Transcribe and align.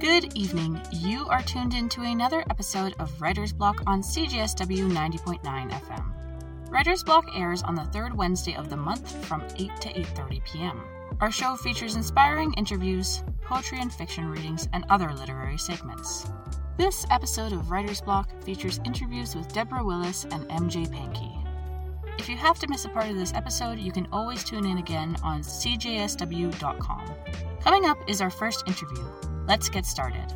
Good 0.00 0.36
evening. 0.36 0.80
You 0.92 1.26
are 1.26 1.42
tuned 1.42 1.74
in 1.74 1.88
to 1.88 2.02
another 2.02 2.44
episode 2.50 2.94
of 3.00 3.20
Writer's 3.20 3.52
Block 3.52 3.82
on 3.84 4.00
CJSW 4.00 4.88
90.9 4.88 5.42
FM. 5.42 6.70
Writer's 6.70 7.02
Block 7.02 7.24
airs 7.34 7.64
on 7.64 7.74
the 7.74 7.84
third 7.86 8.16
Wednesday 8.16 8.54
of 8.54 8.70
the 8.70 8.76
month 8.76 9.24
from 9.26 9.42
8 9.56 9.72
to 9.80 9.88
8:30 9.88 10.44
p.m. 10.44 10.82
Our 11.20 11.32
show 11.32 11.56
features 11.56 11.96
inspiring 11.96 12.54
interviews, 12.54 13.24
poetry 13.42 13.80
and 13.80 13.92
fiction 13.92 14.28
readings, 14.28 14.68
and 14.72 14.84
other 14.88 15.12
literary 15.12 15.58
segments. 15.58 16.30
This 16.76 17.04
episode 17.10 17.52
of 17.52 17.72
Writer's 17.72 18.00
Block 18.00 18.30
features 18.44 18.78
interviews 18.84 19.34
with 19.34 19.52
Deborah 19.52 19.84
Willis 19.84 20.26
and 20.30 20.48
MJ 20.48 20.86
Pankey. 20.86 21.44
If 22.20 22.28
you 22.28 22.36
have 22.36 22.60
to 22.60 22.68
miss 22.68 22.84
a 22.84 22.88
part 22.88 23.10
of 23.10 23.16
this 23.16 23.34
episode, 23.34 23.80
you 23.80 23.90
can 23.90 24.06
always 24.12 24.44
tune 24.44 24.64
in 24.64 24.78
again 24.78 25.16
on 25.24 25.40
cjsw.com. 25.40 27.14
Coming 27.62 27.84
up 27.86 27.98
is 28.06 28.20
our 28.20 28.30
first 28.30 28.62
interview. 28.68 29.04
Let's 29.48 29.70
get 29.70 29.86
started. 29.86 30.34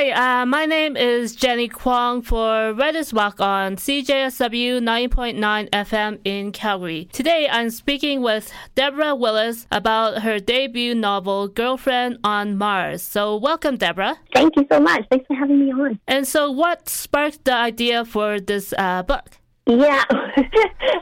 Hi, 0.00 0.42
uh, 0.42 0.46
my 0.46 0.64
name 0.64 0.96
is 0.96 1.34
Jenny 1.34 1.66
Kwong 1.66 2.22
for 2.22 2.72
Writer's 2.72 3.10
Block 3.10 3.40
on 3.40 3.74
CJSW 3.74 4.78
9.9 4.78 5.70
FM 5.70 6.20
in 6.24 6.52
Calgary. 6.52 7.08
Today 7.12 7.48
I'm 7.50 7.70
speaking 7.70 8.22
with 8.22 8.52
Deborah 8.76 9.16
Willis 9.16 9.66
about 9.72 10.22
her 10.22 10.38
debut 10.38 10.94
novel, 10.94 11.48
Girlfriend 11.48 12.18
on 12.22 12.56
Mars. 12.56 13.02
So, 13.02 13.36
welcome, 13.38 13.76
Deborah. 13.76 14.16
Thank 14.32 14.54
you 14.54 14.68
so 14.70 14.78
much. 14.78 15.04
Thanks 15.10 15.26
for 15.26 15.34
having 15.34 15.58
me 15.58 15.72
on. 15.72 15.98
And 16.06 16.28
so, 16.28 16.48
what 16.48 16.88
sparked 16.88 17.44
the 17.44 17.54
idea 17.54 18.04
for 18.04 18.38
this 18.38 18.72
uh, 18.78 19.02
book? 19.02 19.38
Yeah, 19.70 20.02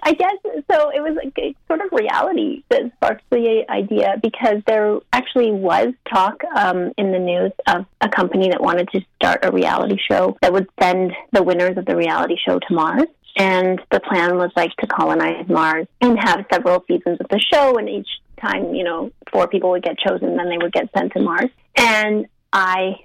I 0.03 0.12
guess 0.19 0.34
so. 0.69 0.91
It 0.91 1.00
was 1.00 1.17
a 1.25 1.55
sort 1.69 1.81
of 1.83 1.92
reality 1.92 2.64
that 2.69 2.91
sparked 2.97 3.23
the 3.31 3.64
idea 3.70 4.17
because 4.20 4.56
there 4.67 4.98
actually 5.12 5.53
was 5.53 5.95
talk 6.12 6.42
um, 6.56 6.92
in 6.98 7.12
the 7.12 7.19
news 7.20 7.53
of 7.69 7.86
a 8.00 8.08
company 8.08 8.48
that 8.48 8.61
wanted 8.61 8.89
to 8.89 9.03
start 9.14 9.45
a 9.45 9.53
reality 9.53 9.97
show 10.11 10.36
that 10.42 10.53
would 10.53 10.67
send 10.83 11.12
the 11.31 11.45
winners 11.45 11.78
of 11.78 11.86
the 11.86 11.95
reality 11.95 12.34
show 12.45 12.58
to 12.58 12.75
Mars. 12.75 13.06
And 13.36 13.81
the 13.92 14.00
plan 14.00 14.36
was 14.36 14.50
like 14.56 14.75
to 14.78 14.89
colonize 14.89 15.48
Mars 15.48 15.86
and 16.01 16.19
have 16.19 16.45
several 16.53 16.84
seasons 16.89 17.19
of 17.20 17.28
the 17.28 17.39
show, 17.39 17.78
and 17.78 17.89
each 17.89 18.08
time, 18.41 18.75
you 18.75 18.83
know, 18.83 19.12
four 19.30 19.47
people 19.47 19.70
would 19.70 19.84
get 19.84 19.97
chosen, 19.97 20.36
then 20.36 20.48
they 20.48 20.58
would 20.58 20.73
get 20.73 20.91
sent 20.92 21.12
to 21.12 21.20
Mars. 21.20 21.51
And 21.77 22.27
I 22.53 22.97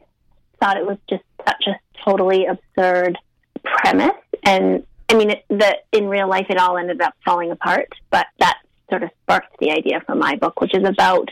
thought 0.60 0.78
it 0.78 0.88
was 0.88 0.98
just 1.08 1.24
such 1.46 1.66
a 1.68 1.80
totally 2.04 2.48
absurd 2.48 3.20
premise 3.64 4.16
and 4.44 4.84
I 5.12 5.14
mean, 5.14 5.32
it, 5.32 5.46
the 5.50 5.78
in 5.92 6.08
real 6.08 6.30
life, 6.30 6.46
it 6.50 6.58
all 6.58 6.78
ended 6.78 7.02
up 7.02 7.14
falling 7.26 7.52
apart, 7.52 7.94
but 8.12 8.28
that 8.40 8.60
sort 8.90 9.04
of 9.04 9.10
sparked 9.24 9.58
the 9.60 9.72
idea 9.72 10.02
for 10.06 10.16
my 10.16 10.38
book, 10.38 10.62
which 10.62 10.74
is 10.74 10.88
about 10.88 11.30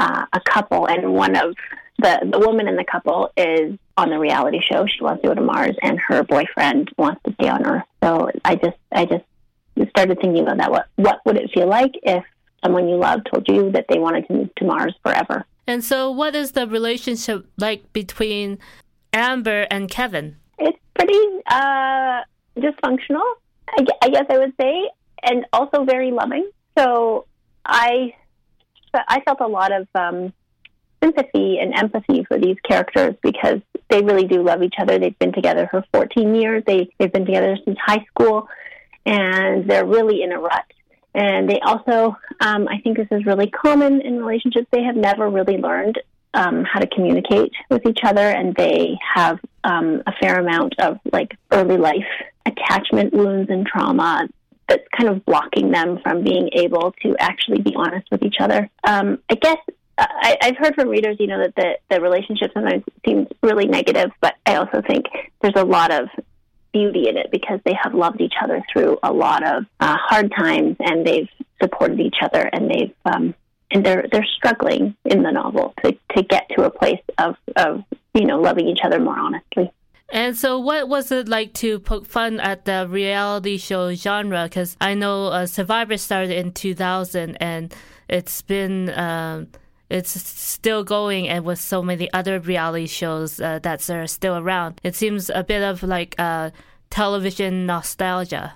uh, 0.00 0.26
a 0.32 0.40
couple, 0.40 0.88
and 0.88 1.14
one 1.14 1.36
of 1.36 1.54
the 1.98 2.28
the 2.28 2.40
woman 2.40 2.66
in 2.66 2.74
the 2.74 2.84
couple 2.84 3.30
is 3.36 3.78
on 3.96 4.10
the 4.10 4.18
reality 4.18 4.60
show. 4.60 4.84
She 4.86 5.04
wants 5.04 5.22
to 5.22 5.28
go 5.28 5.34
to 5.34 5.40
Mars, 5.40 5.76
and 5.80 6.00
her 6.08 6.24
boyfriend 6.24 6.90
wants 6.98 7.22
to 7.24 7.32
stay 7.34 7.48
on 7.48 7.64
Earth. 7.64 7.84
So 8.02 8.30
I 8.44 8.56
just 8.56 8.76
I 8.90 9.04
just 9.04 9.24
started 9.90 10.18
thinking 10.20 10.42
about 10.42 10.56
that. 10.56 10.72
What 10.72 10.86
what 10.96 11.20
would 11.24 11.36
it 11.36 11.52
feel 11.54 11.68
like 11.68 11.92
if 12.02 12.24
someone 12.64 12.88
you 12.88 12.96
love 12.96 13.20
told 13.32 13.46
you 13.46 13.70
that 13.72 13.86
they 13.88 14.00
wanted 14.00 14.26
to 14.26 14.32
move 14.32 14.54
to 14.56 14.64
Mars 14.64 14.94
forever? 15.04 15.44
And 15.68 15.84
so, 15.84 16.10
what 16.10 16.34
is 16.34 16.52
the 16.52 16.66
relationship 16.66 17.46
like 17.58 17.92
between 17.92 18.58
Amber 19.12 19.68
and 19.70 19.88
Kevin? 19.88 20.36
It's 20.58 20.78
pretty. 20.96 21.20
Uh, 21.46 22.22
dysfunctional, 22.56 23.24
I, 23.68 23.84
I 24.02 24.08
guess 24.08 24.24
I 24.28 24.38
would 24.38 24.54
say, 24.60 24.90
and 25.22 25.46
also 25.52 25.84
very 25.84 26.10
loving. 26.10 26.50
So 26.76 27.26
I, 27.64 28.14
I 28.94 29.20
felt 29.20 29.40
a 29.40 29.46
lot 29.46 29.72
of 29.72 29.88
um, 29.94 30.32
sympathy 31.02 31.58
and 31.58 31.74
empathy 31.74 32.24
for 32.24 32.38
these 32.38 32.56
characters 32.68 33.14
because 33.22 33.60
they 33.90 34.02
really 34.02 34.26
do 34.26 34.42
love 34.42 34.62
each 34.62 34.74
other. 34.78 34.98
They've 34.98 35.18
been 35.18 35.32
together 35.32 35.68
for 35.70 35.84
14 35.92 36.34
years. 36.34 36.62
They 36.66 36.88
they've 36.98 37.12
been 37.12 37.26
together 37.26 37.56
since 37.64 37.78
high 37.84 38.04
school, 38.10 38.48
and 39.04 39.68
they're 39.68 39.86
really 39.86 40.22
in 40.22 40.32
a 40.32 40.38
rut. 40.38 40.64
And 41.14 41.48
they 41.48 41.60
also, 41.60 42.16
um, 42.40 42.66
I 42.68 42.80
think 42.82 42.96
this 42.96 43.06
is 43.12 43.24
really 43.24 43.48
common 43.48 44.00
in 44.00 44.18
relationships. 44.18 44.66
They 44.72 44.82
have 44.82 44.96
never 44.96 45.30
really 45.30 45.58
learned 45.58 46.00
um, 46.34 46.64
how 46.64 46.80
to 46.80 46.88
communicate 46.88 47.52
with 47.70 47.86
each 47.86 48.00
other, 48.02 48.28
and 48.28 48.54
they 48.56 48.98
have 49.14 49.38
um, 49.62 50.02
a 50.06 50.12
fair 50.20 50.40
amount 50.40 50.74
of 50.80 50.98
like 51.12 51.36
early 51.52 51.76
life 51.76 52.04
attachment 52.46 53.12
wounds 53.12 53.50
and 53.50 53.66
trauma 53.66 54.28
that's 54.68 54.86
kind 54.96 55.08
of 55.08 55.24
blocking 55.24 55.70
them 55.70 55.98
from 56.02 56.24
being 56.24 56.48
able 56.52 56.94
to 57.02 57.14
actually 57.18 57.60
be 57.60 57.74
honest 57.76 58.06
with 58.10 58.22
each 58.22 58.36
other. 58.40 58.70
Um, 58.84 59.18
I 59.30 59.34
guess 59.34 59.58
I, 59.98 60.36
I've 60.42 60.56
heard 60.56 60.74
from 60.74 60.88
readers, 60.88 61.16
you 61.20 61.26
know, 61.26 61.38
that 61.38 61.54
the, 61.54 61.78
the 61.90 62.00
relationship 62.00 62.52
sometimes 62.54 62.82
seems 63.04 63.28
really 63.42 63.66
negative, 63.66 64.10
but 64.20 64.34
I 64.46 64.56
also 64.56 64.82
think 64.86 65.06
there's 65.42 65.54
a 65.56 65.64
lot 65.64 65.92
of 65.92 66.08
beauty 66.72 67.08
in 67.08 67.16
it 67.16 67.30
because 67.30 67.60
they 67.64 67.76
have 67.80 67.94
loved 67.94 68.20
each 68.20 68.34
other 68.42 68.62
through 68.72 68.98
a 69.02 69.12
lot 69.12 69.46
of 69.46 69.64
uh, 69.80 69.96
hard 69.96 70.32
times 70.36 70.76
and 70.80 71.06
they've 71.06 71.28
supported 71.62 72.00
each 72.00 72.16
other 72.20 72.50
and 72.52 72.70
they've 72.70 72.94
um, 73.04 73.34
and 73.70 73.86
they're 73.86 74.06
they're 74.10 74.26
struggling 74.36 74.94
in 75.04 75.22
the 75.22 75.30
novel 75.30 75.72
to, 75.84 75.96
to 76.16 76.22
get 76.22 76.48
to 76.50 76.64
a 76.64 76.70
place 76.70 77.00
of, 77.18 77.36
of 77.56 77.84
you 78.12 78.26
know 78.26 78.40
loving 78.40 78.68
each 78.68 78.80
other 78.84 78.98
more 78.98 79.18
honestly. 79.18 79.70
And 80.14 80.36
so, 80.36 80.60
what 80.60 80.88
was 80.88 81.10
it 81.10 81.26
like 81.26 81.54
to 81.54 81.80
poke 81.80 82.06
fun 82.06 82.38
at 82.38 82.66
the 82.66 82.86
reality 82.88 83.58
show 83.58 83.92
genre? 83.94 84.44
Because 84.44 84.76
I 84.80 84.94
know 84.94 85.26
uh, 85.26 85.46
Survivor 85.46 85.96
started 85.96 86.30
in 86.30 86.52
2000, 86.52 87.36
and 87.40 87.74
it's 88.08 88.40
been 88.40 88.96
um, 88.96 89.48
it's 89.90 90.12
still 90.12 90.84
going, 90.84 91.28
and 91.28 91.44
with 91.44 91.60
so 91.60 91.82
many 91.82 92.12
other 92.12 92.38
reality 92.38 92.86
shows 92.86 93.40
uh, 93.40 93.58
that 93.64 93.90
are 93.90 94.06
still 94.06 94.36
around, 94.36 94.80
it 94.84 94.94
seems 94.94 95.30
a 95.30 95.42
bit 95.42 95.64
of 95.64 95.82
like 95.82 96.14
uh, 96.16 96.50
television 96.90 97.66
nostalgia. 97.66 98.54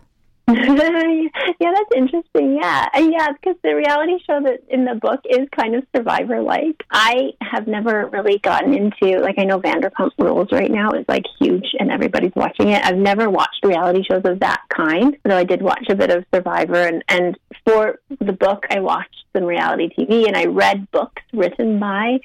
yeah, 1.60 1.72
that's 1.74 1.94
interesting. 1.94 2.56
Yeah, 2.56 2.88
uh, 2.94 3.00
yeah, 3.00 3.28
because 3.32 3.56
the 3.62 3.74
reality 3.74 4.18
show 4.26 4.40
that 4.42 4.60
in 4.70 4.86
the 4.86 4.94
book 4.94 5.20
is 5.28 5.46
kind 5.54 5.74
of 5.74 5.84
survivor-like. 5.94 6.82
I 6.90 7.32
have 7.42 7.66
never 7.66 8.06
really 8.06 8.38
gotten 8.38 8.72
into 8.72 9.20
like 9.20 9.38
I 9.38 9.44
know 9.44 9.60
Vanderpump 9.60 10.12
Rules 10.18 10.48
right 10.50 10.70
now 10.70 10.92
is 10.92 11.04
like 11.06 11.24
huge 11.38 11.66
and 11.78 11.90
everybody's 11.90 12.32
watching 12.34 12.68
it. 12.68 12.82
I've 12.82 12.96
never 12.96 13.28
watched 13.28 13.62
reality 13.62 14.02
shows 14.10 14.22
of 14.24 14.40
that 14.40 14.62
kind, 14.74 15.18
though 15.24 15.36
I 15.36 15.44
did 15.44 15.60
watch 15.60 15.84
a 15.90 15.94
bit 15.94 16.10
of 16.10 16.24
Survivor. 16.34 16.86
And 16.86 17.04
and 17.08 17.38
for 17.66 17.98
the 18.18 18.32
book, 18.32 18.64
I 18.70 18.80
watched 18.80 19.24
some 19.36 19.44
reality 19.44 19.90
TV 19.98 20.26
and 20.26 20.36
I 20.36 20.46
read 20.46 20.90
books 20.92 21.22
written 21.34 21.78
by 21.78 22.20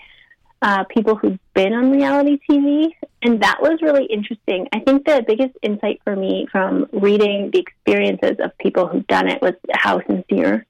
uh, 0.64 0.86
people 0.86 1.16
who've 1.16 1.38
been 1.54 1.74
on 1.74 1.92
reality 1.92 2.40
TV, 2.50 2.88
and 3.22 3.44
that 3.44 3.62
was 3.62 3.82
really 3.82 4.06
interesting. 4.06 4.70
I 4.72 4.80
think 4.80 5.06
the 5.06 5.22
biggest 5.28 5.56
insight 5.62 6.00
for 6.06 6.16
me 6.16 6.48
from 6.50 6.88
reading 6.94 7.52
the 7.52 7.60
experiences 7.60 8.38
of 8.42 8.58
people 8.60 8.88
who've 8.88 9.06
done 9.06 9.28
it 9.28 9.42
was 9.42 9.54
how 9.74 10.02
sincere 10.08 10.66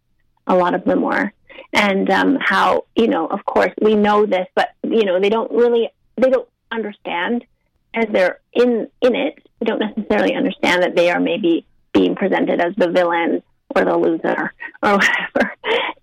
a 0.48 0.56
lot 0.56 0.74
of 0.74 0.84
them 0.84 1.04
were, 1.04 1.32
and 1.74 2.10
um, 2.10 2.40
how 2.42 2.86
you 2.96 3.08
know, 3.08 3.28
of 3.28 3.46
course, 3.46 3.72
we 3.82 3.96
know 3.96 4.26
this, 4.26 4.48
but 4.56 4.70
you 4.84 5.06
know, 5.06 5.20
they 5.20 5.30
don't 5.30 5.52
really 5.52 5.90
they 6.18 6.32
don't 6.32 6.50
understand 6.72 7.46
as 7.94 8.08
they're 8.12 8.40
in 8.52 8.88
in 9.02 9.16
it. 9.16 9.36
They 9.60 9.68
don't 9.68 9.80
necessarily 9.80 10.34
understand 10.34 10.82
that 10.82 10.96
they 10.96 11.12
are 11.12 11.20
maybe 11.20 11.68
being 11.94 12.16
presented 12.16 12.60
as 12.60 12.74
the 12.78 12.90
villain 12.90 13.44
or 13.76 13.86
the 13.86 13.96
loser 13.96 14.54
or 14.82 14.94
whatever. 14.98 15.56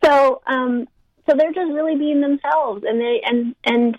So 0.04 0.42
um, 0.46 0.86
so 1.30 1.36
they're 1.36 1.52
just 1.52 1.72
really 1.72 1.96
being 1.96 2.20
themselves 2.20 2.82
and 2.86 3.00
they 3.00 3.20
and 3.24 3.54
and 3.64 3.96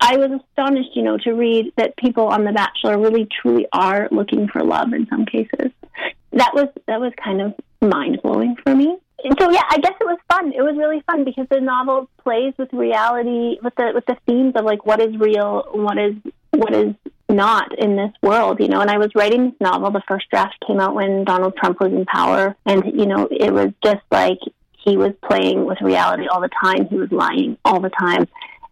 I 0.00 0.16
was 0.16 0.30
astonished, 0.30 0.90
you 0.94 1.02
know, 1.02 1.18
to 1.18 1.32
read 1.32 1.72
that 1.76 1.96
people 1.98 2.28
on 2.28 2.44
The 2.44 2.52
Bachelor 2.52 2.98
really 2.98 3.28
truly 3.42 3.66
are 3.72 4.08
looking 4.10 4.48
for 4.48 4.64
love 4.64 4.94
in 4.94 5.06
some 5.08 5.26
cases. 5.26 5.72
That 6.32 6.54
was 6.54 6.68
that 6.86 7.00
was 7.00 7.12
kind 7.22 7.42
of 7.42 7.54
mind 7.82 8.20
blowing 8.22 8.56
for 8.62 8.74
me. 8.74 8.96
And 9.22 9.36
so 9.38 9.50
yeah, 9.50 9.64
I 9.68 9.78
guess 9.78 9.92
it 10.00 10.06
was 10.06 10.18
fun. 10.30 10.52
It 10.52 10.62
was 10.62 10.76
really 10.78 11.02
fun 11.06 11.24
because 11.24 11.46
the 11.50 11.60
novel 11.60 12.08
plays 12.22 12.54
with 12.56 12.72
reality, 12.72 13.58
with 13.62 13.74
the 13.74 13.92
with 13.94 14.06
the 14.06 14.16
themes 14.26 14.54
of 14.56 14.64
like 14.64 14.86
what 14.86 15.02
is 15.02 15.14
real, 15.18 15.64
what 15.72 15.98
is 15.98 16.14
what 16.52 16.74
is 16.74 16.94
not 17.28 17.78
in 17.78 17.96
this 17.96 18.12
world, 18.22 18.60
you 18.60 18.68
know. 18.68 18.80
And 18.80 18.90
I 18.90 18.96
was 18.96 19.10
writing 19.14 19.50
this 19.50 19.60
novel. 19.60 19.90
The 19.90 20.02
first 20.08 20.30
draft 20.30 20.56
came 20.66 20.80
out 20.80 20.94
when 20.94 21.24
Donald 21.24 21.56
Trump 21.56 21.80
was 21.80 21.92
in 21.92 22.06
power, 22.06 22.56
and 22.64 22.84
you 22.86 23.06
know, 23.06 23.28
it 23.30 23.52
was 23.52 23.68
just 23.84 24.02
like 24.10 24.38
he 24.84 24.96
was 24.96 25.12
playing 25.24 25.64
with 25.66 25.78
reality 25.80 26.26
all 26.26 26.40
the 26.40 26.50
time. 26.62 26.86
He 26.88 26.96
was 26.96 27.10
lying 27.12 27.56
all 27.64 27.80
the 27.80 27.90
time. 27.90 28.26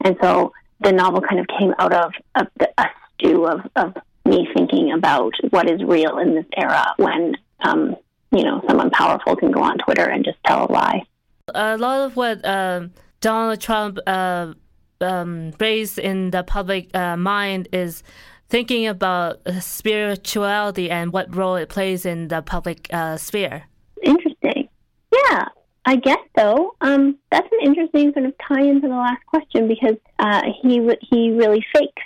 And 0.04 0.16
so 0.22 0.52
the 0.80 0.92
novel 0.92 1.20
kind 1.20 1.40
of 1.40 1.46
came 1.58 1.74
out 1.78 1.92
of 1.92 2.12
a, 2.34 2.46
a 2.78 2.86
stew 3.14 3.46
of, 3.46 3.60
of 3.76 3.94
me 4.24 4.48
thinking 4.54 4.92
about 4.92 5.32
what 5.50 5.70
is 5.70 5.82
real 5.82 6.18
in 6.18 6.34
this 6.34 6.44
era 6.56 6.94
when, 6.96 7.34
um, 7.60 7.96
you 8.30 8.44
know, 8.44 8.62
someone 8.66 8.90
powerful 8.90 9.36
can 9.36 9.50
go 9.50 9.62
on 9.62 9.78
Twitter 9.78 10.04
and 10.04 10.24
just 10.24 10.38
tell 10.46 10.66
a 10.66 10.70
lie. 10.70 11.02
A 11.54 11.78
lot 11.78 12.00
of 12.00 12.16
what 12.16 12.44
um, 12.44 12.92
Donald 13.20 13.60
Trump 13.60 13.98
uh, 14.06 14.52
um, 15.00 15.52
raised 15.58 15.98
in 15.98 16.30
the 16.30 16.42
public 16.42 16.94
uh, 16.94 17.16
mind 17.16 17.68
is 17.72 18.02
thinking 18.48 18.86
about 18.86 19.40
spirituality 19.60 20.90
and 20.90 21.12
what 21.12 21.34
role 21.34 21.56
it 21.56 21.68
plays 21.68 22.06
in 22.06 22.28
the 22.28 22.42
public 22.42 22.88
uh, 22.92 23.16
sphere. 23.16 23.64
Interesting. 24.02 24.68
Yeah, 25.12 25.46
I 25.88 25.96
guess 25.96 26.18
so. 26.38 26.74
Um, 26.82 27.16
that's 27.32 27.48
an 27.50 27.60
interesting 27.64 28.12
sort 28.12 28.26
of 28.26 28.34
tie 28.46 28.60
into 28.62 28.88
the 28.88 28.94
last 28.94 29.24
question 29.24 29.66
because 29.68 29.96
uh, 30.18 30.42
he 30.62 30.86
he 31.10 31.30
really 31.30 31.64
fakes 31.74 32.02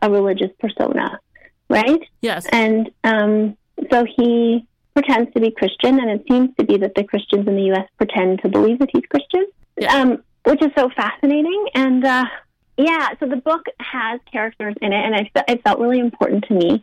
a 0.00 0.10
religious 0.10 0.50
persona, 0.58 1.20
right? 1.68 2.00
Yes. 2.22 2.46
And 2.52 2.90
um, 3.04 3.54
so 3.92 4.06
he 4.16 4.66
pretends 4.94 5.30
to 5.34 5.40
be 5.40 5.50
Christian, 5.50 6.00
and 6.00 6.10
it 6.10 6.24
seems 6.30 6.56
to 6.58 6.64
be 6.64 6.78
that 6.78 6.94
the 6.94 7.04
Christians 7.04 7.46
in 7.46 7.54
the 7.54 7.64
U.S. 7.64 7.86
pretend 7.98 8.40
to 8.40 8.48
believe 8.48 8.78
that 8.78 8.88
he's 8.94 9.04
Christian, 9.10 9.44
Yeah. 9.78 9.92
um, 9.94 10.22
which 10.44 10.62
is 10.62 10.70
so 10.74 10.88
fascinating. 10.96 11.66
And 11.74 12.02
uh, 12.06 12.24
yeah, 12.78 13.10
so 13.20 13.26
the 13.26 13.36
book 13.36 13.66
has 13.80 14.20
characters 14.32 14.74
in 14.80 14.94
it, 14.94 15.04
and 15.04 15.14
I 15.14 15.30
it 15.52 15.62
felt 15.64 15.78
really 15.80 15.98
important 15.98 16.44
to 16.48 16.54
me 16.54 16.82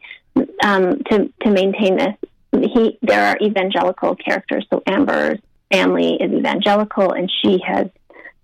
um, 0.63 1.01
to 1.09 1.33
to 1.41 1.50
maintain 1.50 1.98
this. 1.98 2.15
He 2.74 3.00
there 3.01 3.25
are 3.30 3.38
evangelical 3.41 4.15
characters, 4.15 4.68
so 4.69 4.83
Amber's 4.86 5.39
family 5.71 6.15
is 6.15 6.31
evangelical, 6.31 7.12
and 7.12 7.31
she 7.41 7.59
has 7.65 7.88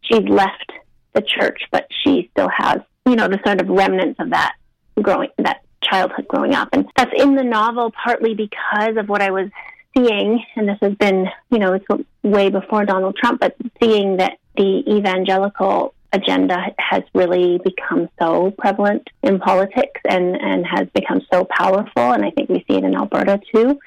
she's 0.01 0.27
left 0.27 0.71
the 1.13 1.21
church, 1.21 1.63
but 1.71 1.87
she 2.03 2.29
still 2.31 2.49
has 2.55 2.79
you 3.05 3.15
know 3.15 3.27
the 3.27 3.39
sort 3.45 3.61
of 3.61 3.69
remnants 3.69 4.19
of 4.19 4.31
that 4.31 4.55
growing 5.01 5.29
that 5.37 5.61
childhood 5.83 6.27
growing 6.27 6.53
up, 6.53 6.69
and 6.73 6.87
that's 6.95 7.11
in 7.17 7.35
the 7.35 7.43
novel 7.43 7.91
partly 7.91 8.33
because 8.33 8.97
of 8.97 9.09
what 9.09 9.21
I 9.21 9.31
was 9.31 9.49
seeing, 9.95 10.43
and 10.55 10.67
this 10.67 10.77
has 10.81 10.95
been 10.95 11.27
you 11.49 11.59
know 11.59 11.73
it's 11.73 11.85
way 12.23 12.49
before 12.49 12.85
Donald 12.85 13.15
Trump, 13.15 13.41
but 13.41 13.55
seeing 13.81 14.17
that 14.17 14.37
the 14.55 14.83
evangelical 14.87 15.93
agenda 16.13 16.73
has 16.77 17.03
really 17.13 17.59
become 17.63 18.09
so 18.19 18.51
prevalent 18.57 19.09
in 19.23 19.39
politics 19.39 20.01
and, 20.07 20.35
and 20.35 20.65
has 20.65 20.87
become 20.93 21.21
so 21.31 21.45
powerful. 21.45 22.11
And 22.11 22.25
I 22.25 22.31
think 22.31 22.49
we 22.49 22.65
see 22.67 22.77
it 22.77 22.83
in 22.83 22.95
Alberta 22.95 23.39
too. 23.53 23.79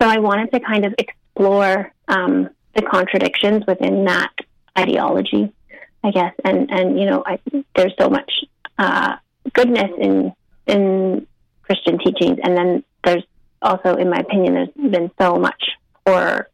So 0.00 0.08
I 0.08 0.18
wanted 0.18 0.52
to 0.52 0.60
kind 0.60 0.84
of 0.84 0.94
explore 0.98 1.92
um, 2.08 2.50
the 2.74 2.82
contradictions 2.82 3.64
within 3.66 4.04
that 4.04 4.32
ideology, 4.78 5.52
I 6.02 6.10
guess. 6.10 6.34
And, 6.44 6.70
and 6.70 6.98
you 6.98 7.06
know, 7.06 7.22
I, 7.26 7.38
there's 7.74 7.94
so 7.98 8.08
much 8.08 8.30
uh, 8.78 9.16
goodness 9.52 9.90
in, 9.98 10.32
in 10.66 11.26
Christian 11.62 11.98
teachings. 11.98 12.38
And 12.42 12.56
then 12.56 12.84
there's 13.04 13.24
also, 13.62 13.94
in 13.94 14.10
my 14.10 14.18
opinion, 14.18 14.54
there's 14.54 14.90
been 14.90 15.10
so 15.20 15.36
much 15.36 15.62
horror 16.06 16.48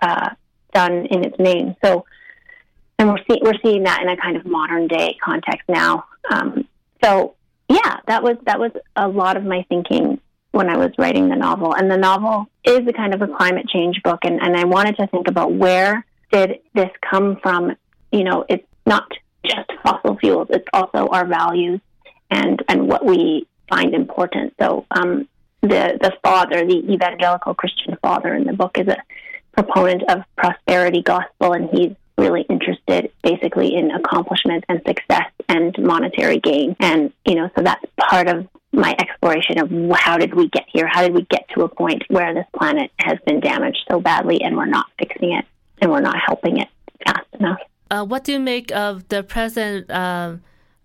uh, 0.00 0.30
done 0.74 1.06
in 1.06 1.24
its 1.24 1.38
name. 1.38 1.76
So, 1.84 2.04
and 2.98 3.08
we're 3.08 3.24
see, 3.30 3.40
we're 3.42 3.58
seeing 3.62 3.84
that 3.84 4.02
in 4.02 4.08
a 4.08 4.16
kind 4.16 4.36
of 4.36 4.44
modern 4.44 4.86
day 4.88 5.16
context 5.22 5.68
now. 5.68 6.04
Um, 6.30 6.66
so 7.02 7.34
yeah, 7.68 7.98
that 8.06 8.22
was 8.22 8.36
that 8.44 8.58
was 8.58 8.70
a 8.96 9.08
lot 9.08 9.36
of 9.36 9.44
my 9.44 9.64
thinking 9.68 10.20
when 10.52 10.68
I 10.68 10.76
was 10.76 10.90
writing 10.98 11.28
the 11.28 11.36
novel. 11.36 11.74
And 11.74 11.90
the 11.90 11.96
novel 11.96 12.46
is 12.64 12.80
a 12.86 12.92
kind 12.92 13.14
of 13.14 13.22
a 13.22 13.26
climate 13.26 13.68
change 13.68 14.02
book, 14.02 14.20
and, 14.24 14.40
and 14.40 14.56
I 14.56 14.64
wanted 14.64 14.96
to 14.98 15.06
think 15.08 15.28
about 15.28 15.52
where 15.52 16.06
did 16.30 16.60
this 16.74 16.90
come 17.10 17.38
from. 17.42 17.74
You 18.12 18.24
know, 18.24 18.44
it's 18.48 18.66
not 18.86 19.10
just 19.44 19.70
fossil 19.82 20.16
fuels; 20.18 20.48
it's 20.50 20.68
also 20.72 21.08
our 21.08 21.26
values 21.26 21.80
and 22.30 22.62
and 22.68 22.88
what 22.88 23.04
we 23.04 23.46
find 23.68 23.94
important. 23.94 24.54
So 24.60 24.86
um, 24.90 25.28
the 25.62 25.98
the 26.00 26.12
father, 26.22 26.64
the 26.66 26.92
evangelical 26.92 27.54
Christian 27.54 27.96
father 28.02 28.34
in 28.34 28.44
the 28.44 28.52
book, 28.52 28.78
is 28.78 28.88
a 28.88 28.98
proponent 29.52 30.02
of 30.10 30.22
prosperity 30.36 31.02
gospel, 31.02 31.52
and 31.52 31.68
he's 31.70 31.92
really 32.22 32.42
interested 32.48 33.10
basically 33.22 33.74
in 33.74 33.90
accomplishment 33.90 34.64
and 34.68 34.80
success 34.86 35.30
and 35.48 35.76
monetary 35.78 36.38
gain. 36.38 36.76
And, 36.80 37.12
you 37.26 37.34
know, 37.34 37.50
so 37.56 37.62
that's 37.62 37.84
part 37.98 38.28
of 38.28 38.46
my 38.72 38.94
exploration 38.98 39.58
of 39.58 39.70
how 39.98 40.16
did 40.16 40.34
we 40.34 40.48
get 40.48 40.64
here? 40.72 40.86
How 40.86 41.02
did 41.02 41.12
we 41.12 41.22
get 41.22 41.48
to 41.50 41.62
a 41.62 41.68
point 41.68 42.02
where 42.08 42.32
this 42.32 42.46
planet 42.58 42.90
has 42.98 43.18
been 43.26 43.40
damaged 43.40 43.84
so 43.90 44.00
badly 44.00 44.42
and 44.42 44.56
we're 44.56 44.66
not 44.66 44.86
fixing 44.98 45.32
it 45.32 45.44
and 45.80 45.90
we're 45.90 46.00
not 46.00 46.16
helping 46.24 46.58
it 46.58 46.68
fast 47.04 47.26
enough? 47.38 47.58
Uh, 47.90 48.04
what 48.04 48.24
do 48.24 48.32
you 48.32 48.40
make 48.40 48.72
of 48.72 49.06
the 49.08 49.22
present 49.22 49.90
uh, 49.90 50.36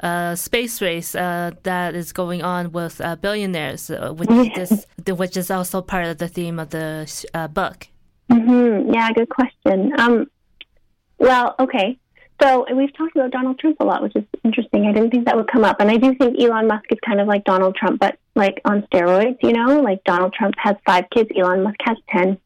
uh, 0.02 0.36
space 0.36 0.82
race 0.82 1.16
uh, 1.16 1.52
that 1.64 1.96
is 1.96 2.12
going 2.12 2.42
on 2.44 2.72
with 2.74 3.00
uh, 3.00 3.16
billionaires, 3.16 3.90
uh, 3.90 4.12
which, 4.12 4.30
is, 4.58 4.86
which 5.08 5.38
is 5.38 5.50
also 5.50 5.82
part 5.82 6.06
of 6.06 6.18
the 6.18 6.28
theme 6.28 6.60
of 6.60 6.70
the 6.72 7.28
uh, 7.34 7.48
book? 7.48 7.88
Mm-hmm. 8.30 8.94
Yeah, 8.94 9.12
good 9.14 9.30
question. 9.30 9.98
Um, 9.98 10.28
well, 11.18 11.56
okay. 11.60 11.98
So 12.42 12.68
we've 12.76 12.96
talked 12.96 13.16
about 13.16 13.32
Donald 13.32 13.58
Trump 13.58 13.78
a 13.80 13.84
lot, 13.84 14.04
which 14.04 14.16
is 14.16 14.24
interesting. 14.44 14.86
I 14.86 14.94
didn't 14.94 15.10
think 15.10 15.26
that 15.26 15.36
would 15.36 15.52
come 15.52 15.64
up, 15.64 15.78
and 15.80 15.90
I 15.90 15.98
do 15.98 16.14
think 16.14 16.40
Elon 16.40 16.68
Musk 16.68 16.86
is 16.92 17.00
kind 17.04 17.20
of 17.20 17.28
like 17.28 17.44
Donald 17.46 17.76
Trump, 17.76 18.00
but 18.00 18.20
like 18.36 18.62
on 18.64 18.84
steroids. 18.84 19.38
You 19.42 19.54
know, 19.54 19.82
like 19.82 20.04
Donald 20.04 20.34
Trump 20.34 20.54
has 20.58 20.76
five 20.86 21.06
kids, 21.10 21.30
Elon 21.36 21.64
Musk 21.64 21.78
has 21.82 21.98
ten. 22.10 22.38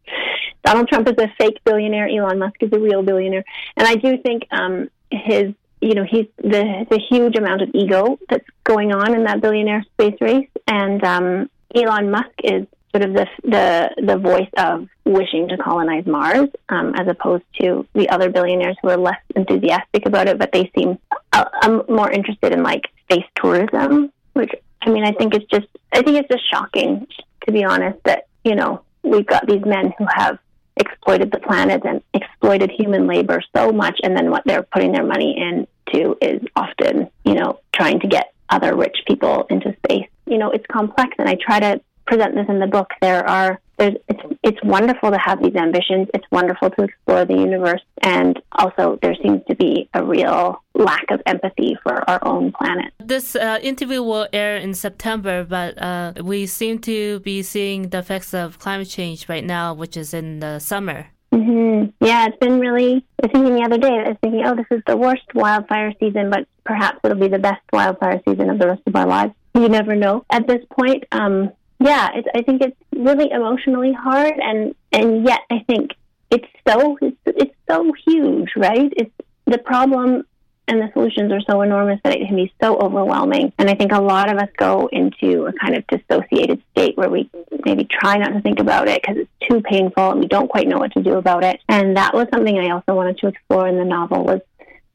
Donald 0.64 0.88
Trump 0.88 1.10
is 1.10 1.16
a 1.18 1.28
fake 1.38 1.58
billionaire. 1.66 2.08
Elon 2.08 2.40
Musk 2.40 2.56
is 2.62 2.72
a 2.72 2.80
real 2.80 3.04
billionaire, 3.04 3.44
and 3.76 3.86
I 3.86 3.96
do 3.96 4.18
think 4.18 4.44
um, 4.52 4.90
his, 5.12 5.54
you 5.82 5.94
know, 5.94 6.06
he's 6.10 6.28
the 6.38 6.86
the 6.90 7.02
huge 7.10 7.36
amount 7.38 7.62
of 7.62 7.70
ego 7.74 8.18
that's 8.30 8.48
going 8.64 8.94
on 8.94 9.14
in 9.14 9.26
that 9.26 9.42
billionaire 9.42 9.84
space 9.94 10.16
race, 10.22 10.50
and 10.68 11.04
um, 11.04 11.50
Elon 11.76 12.12
Musk 12.12 12.32
is 12.46 12.66
sort 12.92 13.04
of 13.04 13.14
the 13.14 13.28
the 13.44 13.90
the 14.06 14.18
voice 14.18 14.50
of 14.58 14.88
wishing 15.06 15.48
to 15.50 15.58
colonize 15.58 16.06
Mars, 16.06 16.50
um, 16.70 16.94
as 16.96 17.08
opposed 17.08 17.44
to 17.62 17.86
the 17.94 18.10
other 18.10 18.30
billionaires 18.30 18.78
who 18.82 18.90
are 18.90 18.98
less 18.98 19.20
enthusiastic 19.36 20.06
about 20.06 20.28
it, 20.28 20.38
but 20.38 20.52
they 20.52 20.72
seem 20.78 21.00
uh, 21.34 21.46
um, 21.64 21.84
more 21.90 22.12
interested 22.12 22.54
in 22.54 22.64
like 22.64 22.84
space 23.04 23.26
tourism. 23.36 24.12
Which 24.34 24.52
I 24.82 24.90
mean, 24.90 25.04
I 25.04 25.12
think 25.14 25.34
it's 25.34 25.46
just 25.46 25.68
I 25.94 26.02
think 26.02 26.18
it's 26.18 26.30
just 26.30 26.50
shocking, 26.52 27.08
to 27.46 27.52
be 27.52 27.64
honest, 27.64 28.00
that 28.06 28.28
you 28.44 28.56
know 28.56 28.82
we've 29.04 29.26
got 29.26 29.48
these 29.48 29.64
men 29.66 29.94
who 29.98 30.06
have 30.10 30.38
exploited 30.78 31.32
the 31.32 31.40
planet 31.40 31.82
and 31.86 32.02
exploited 32.14 32.72
human 32.72 33.08
labor 33.08 33.42
so 33.56 33.72
much, 33.72 34.00
and 34.04 34.16
then 34.16 34.32
what 34.32 34.44
they're 34.46 34.64
putting 34.64 34.92
their 34.92 35.06
money 35.06 35.38
into 35.38 36.18
is 36.22 36.42
often 36.56 37.10
you 37.24 37.36
know 37.36 37.60
trying 37.74 38.00
to 38.02 38.08
get 38.08 38.34
other 38.50 38.76
rich 38.76 38.98
people 39.08 39.46
into 39.50 39.76
space. 39.86 40.08
You 40.26 40.38
know, 40.38 40.52
it's 40.52 40.66
complex, 40.68 41.16
and 41.18 41.28
I 41.28 41.36
try 41.36 41.60
to 41.60 41.82
present 42.12 42.36
this 42.36 42.46
in 42.50 42.60
the 42.60 42.68
book. 42.68 42.90
There 43.02 43.28
are 43.28 43.60
there's 43.78 43.96
it's 44.10 44.22
it's 44.44 44.64
wonderful 44.64 45.12
to 45.12 45.18
have 45.18 45.42
these 45.42 45.56
ambitions. 45.56 46.08
It's 46.14 46.26
wonderful 46.32 46.70
to 46.72 46.84
explore 46.84 47.26
the 47.26 47.36
universe, 47.36 47.82
and 48.04 48.40
also 48.52 49.00
there 49.02 49.16
seems 49.24 49.42
to 49.50 49.56
be 49.56 49.90
a 49.94 50.04
real 50.04 50.62
lack 50.74 51.06
of 51.10 51.22
empathy 51.26 51.78
for 51.84 52.08
our 52.10 52.20
own 52.24 52.52
planet. 52.52 52.94
This 53.00 53.36
uh, 53.36 53.60
interview 53.62 54.04
will 54.04 54.28
air 54.34 54.58
in 54.58 54.74
September, 54.74 55.44
but 55.44 55.82
uh, 55.82 56.14
we 56.24 56.46
seem 56.46 56.80
to 56.80 57.20
be 57.22 57.42
seeing 57.42 57.90
the 57.90 58.00
effects 58.00 58.34
of 58.34 58.60
climate 58.60 58.90
change 58.90 59.30
right 59.30 59.46
now, 59.46 59.74
which 59.74 59.96
is 59.96 60.14
in 60.14 60.42
the 60.42 60.60
summer. 60.60 61.08
Mm-hmm. 61.34 62.06
Yeah, 62.06 62.28
it's 62.28 62.38
been 62.38 62.60
really. 62.60 63.06
I 63.24 63.28
was 63.28 63.32
thinking 63.32 63.56
the 63.56 63.64
other 63.64 63.78
day. 63.78 63.96
I 64.06 64.10
was 64.10 64.18
thinking, 64.22 64.44
oh, 64.46 64.56
this 64.56 64.66
is 64.70 64.84
the 64.86 64.98
worst 64.98 65.24
wildfire 65.34 65.94
season, 66.00 66.30
but 66.30 66.46
perhaps 66.66 67.00
it'll 67.04 67.18
be 67.18 67.30
the 67.30 67.40
best 67.40 67.62
wildfire 67.72 68.22
season 68.28 68.50
of 68.50 68.60
the 68.60 68.68
rest 68.68 68.82
of 68.86 68.96
our 68.96 69.08
lives. 69.08 69.34
You 69.56 69.70
never 69.70 69.96
know. 69.96 70.26
At 70.30 70.48
this 70.48 70.64
point, 70.78 71.06
um, 71.12 71.52
yeah, 71.84 72.22
I 72.36 72.42
think 72.44 72.62
it's 72.62 72.78
really 72.96 73.32
emotionally 73.32 73.94
hard, 73.94 74.34
and 74.40 74.76
and 74.92 75.26
yet 75.26 75.42
I 75.50 75.60
think 75.68 75.92
it's 76.30 76.48
so 76.68 76.98
it's, 77.02 77.18
it's 77.26 77.56
so 77.70 77.92
huge, 78.06 78.50
right? 78.56 78.92
It's 78.96 79.12
the 79.46 79.58
problem 79.58 80.24
and 80.68 80.82
the 80.82 80.90
solutions 80.94 81.32
are 81.34 81.42
so 81.42 81.62
enormous 81.62 82.00
that 82.04 82.16
it 82.16 82.26
can 82.28 82.36
be 82.38 82.54
so 82.62 82.78
overwhelming. 82.78 83.52
And 83.58 83.70
I 83.70 83.76
think 83.76 83.92
a 83.92 84.00
lot 84.00 84.32
of 84.32 84.38
us 84.38 84.48
go 84.56 84.88
into 84.92 85.46
a 85.46 85.54
kind 85.54 85.76
of 85.76 85.86
dissociated 85.88 86.64
state 86.72 86.98
where 86.98 87.10
we 87.10 87.30
maybe 87.66 87.86
try 87.86 88.16
not 88.16 88.30
to 88.30 88.42
think 88.42 88.60
about 88.60 88.88
it 88.88 89.02
because 89.02 89.18
it's 89.18 89.50
too 89.50 89.62
painful 89.62 90.12
and 90.12 90.22
we 90.22 90.28
don't 90.28 90.48
quite 90.48 90.68
know 90.68 90.78
what 90.78 90.94
to 90.94 91.04
do 91.04 91.16
about 91.16 91.44
it. 91.44 91.60
And 91.68 91.98
that 91.98 92.14
was 92.14 92.28
something 92.34 92.58
I 92.58 92.70
also 92.70 92.96
wanted 92.96 93.18
to 93.18 93.28
explore 93.28 93.68
in 93.68 93.78
the 93.78 93.84
novel 93.84 94.24
was 94.24 94.42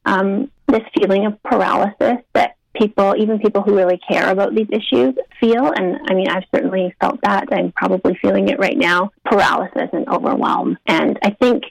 um, 0.05 0.49
this 0.67 0.83
feeling 0.97 1.27
of 1.27 1.41
paralysis 1.43 2.23
that 2.33 2.55
people, 2.77 3.15
even 3.17 3.39
people 3.39 3.61
who 3.61 3.75
really 3.75 3.99
care 4.09 4.29
about 4.29 4.55
these 4.55 4.67
issues, 4.71 5.15
feel. 5.39 5.71
And 5.71 5.99
I 6.09 6.13
mean, 6.13 6.27
I've 6.29 6.45
certainly 6.53 6.95
felt 6.99 7.19
that. 7.23 7.45
I'm 7.51 7.71
probably 7.71 8.15
feeling 8.21 8.49
it 8.49 8.59
right 8.59 8.77
now 8.77 9.11
paralysis 9.25 9.89
and 9.93 10.07
overwhelm. 10.07 10.77
And 10.85 11.17
I 11.23 11.31
think 11.31 11.63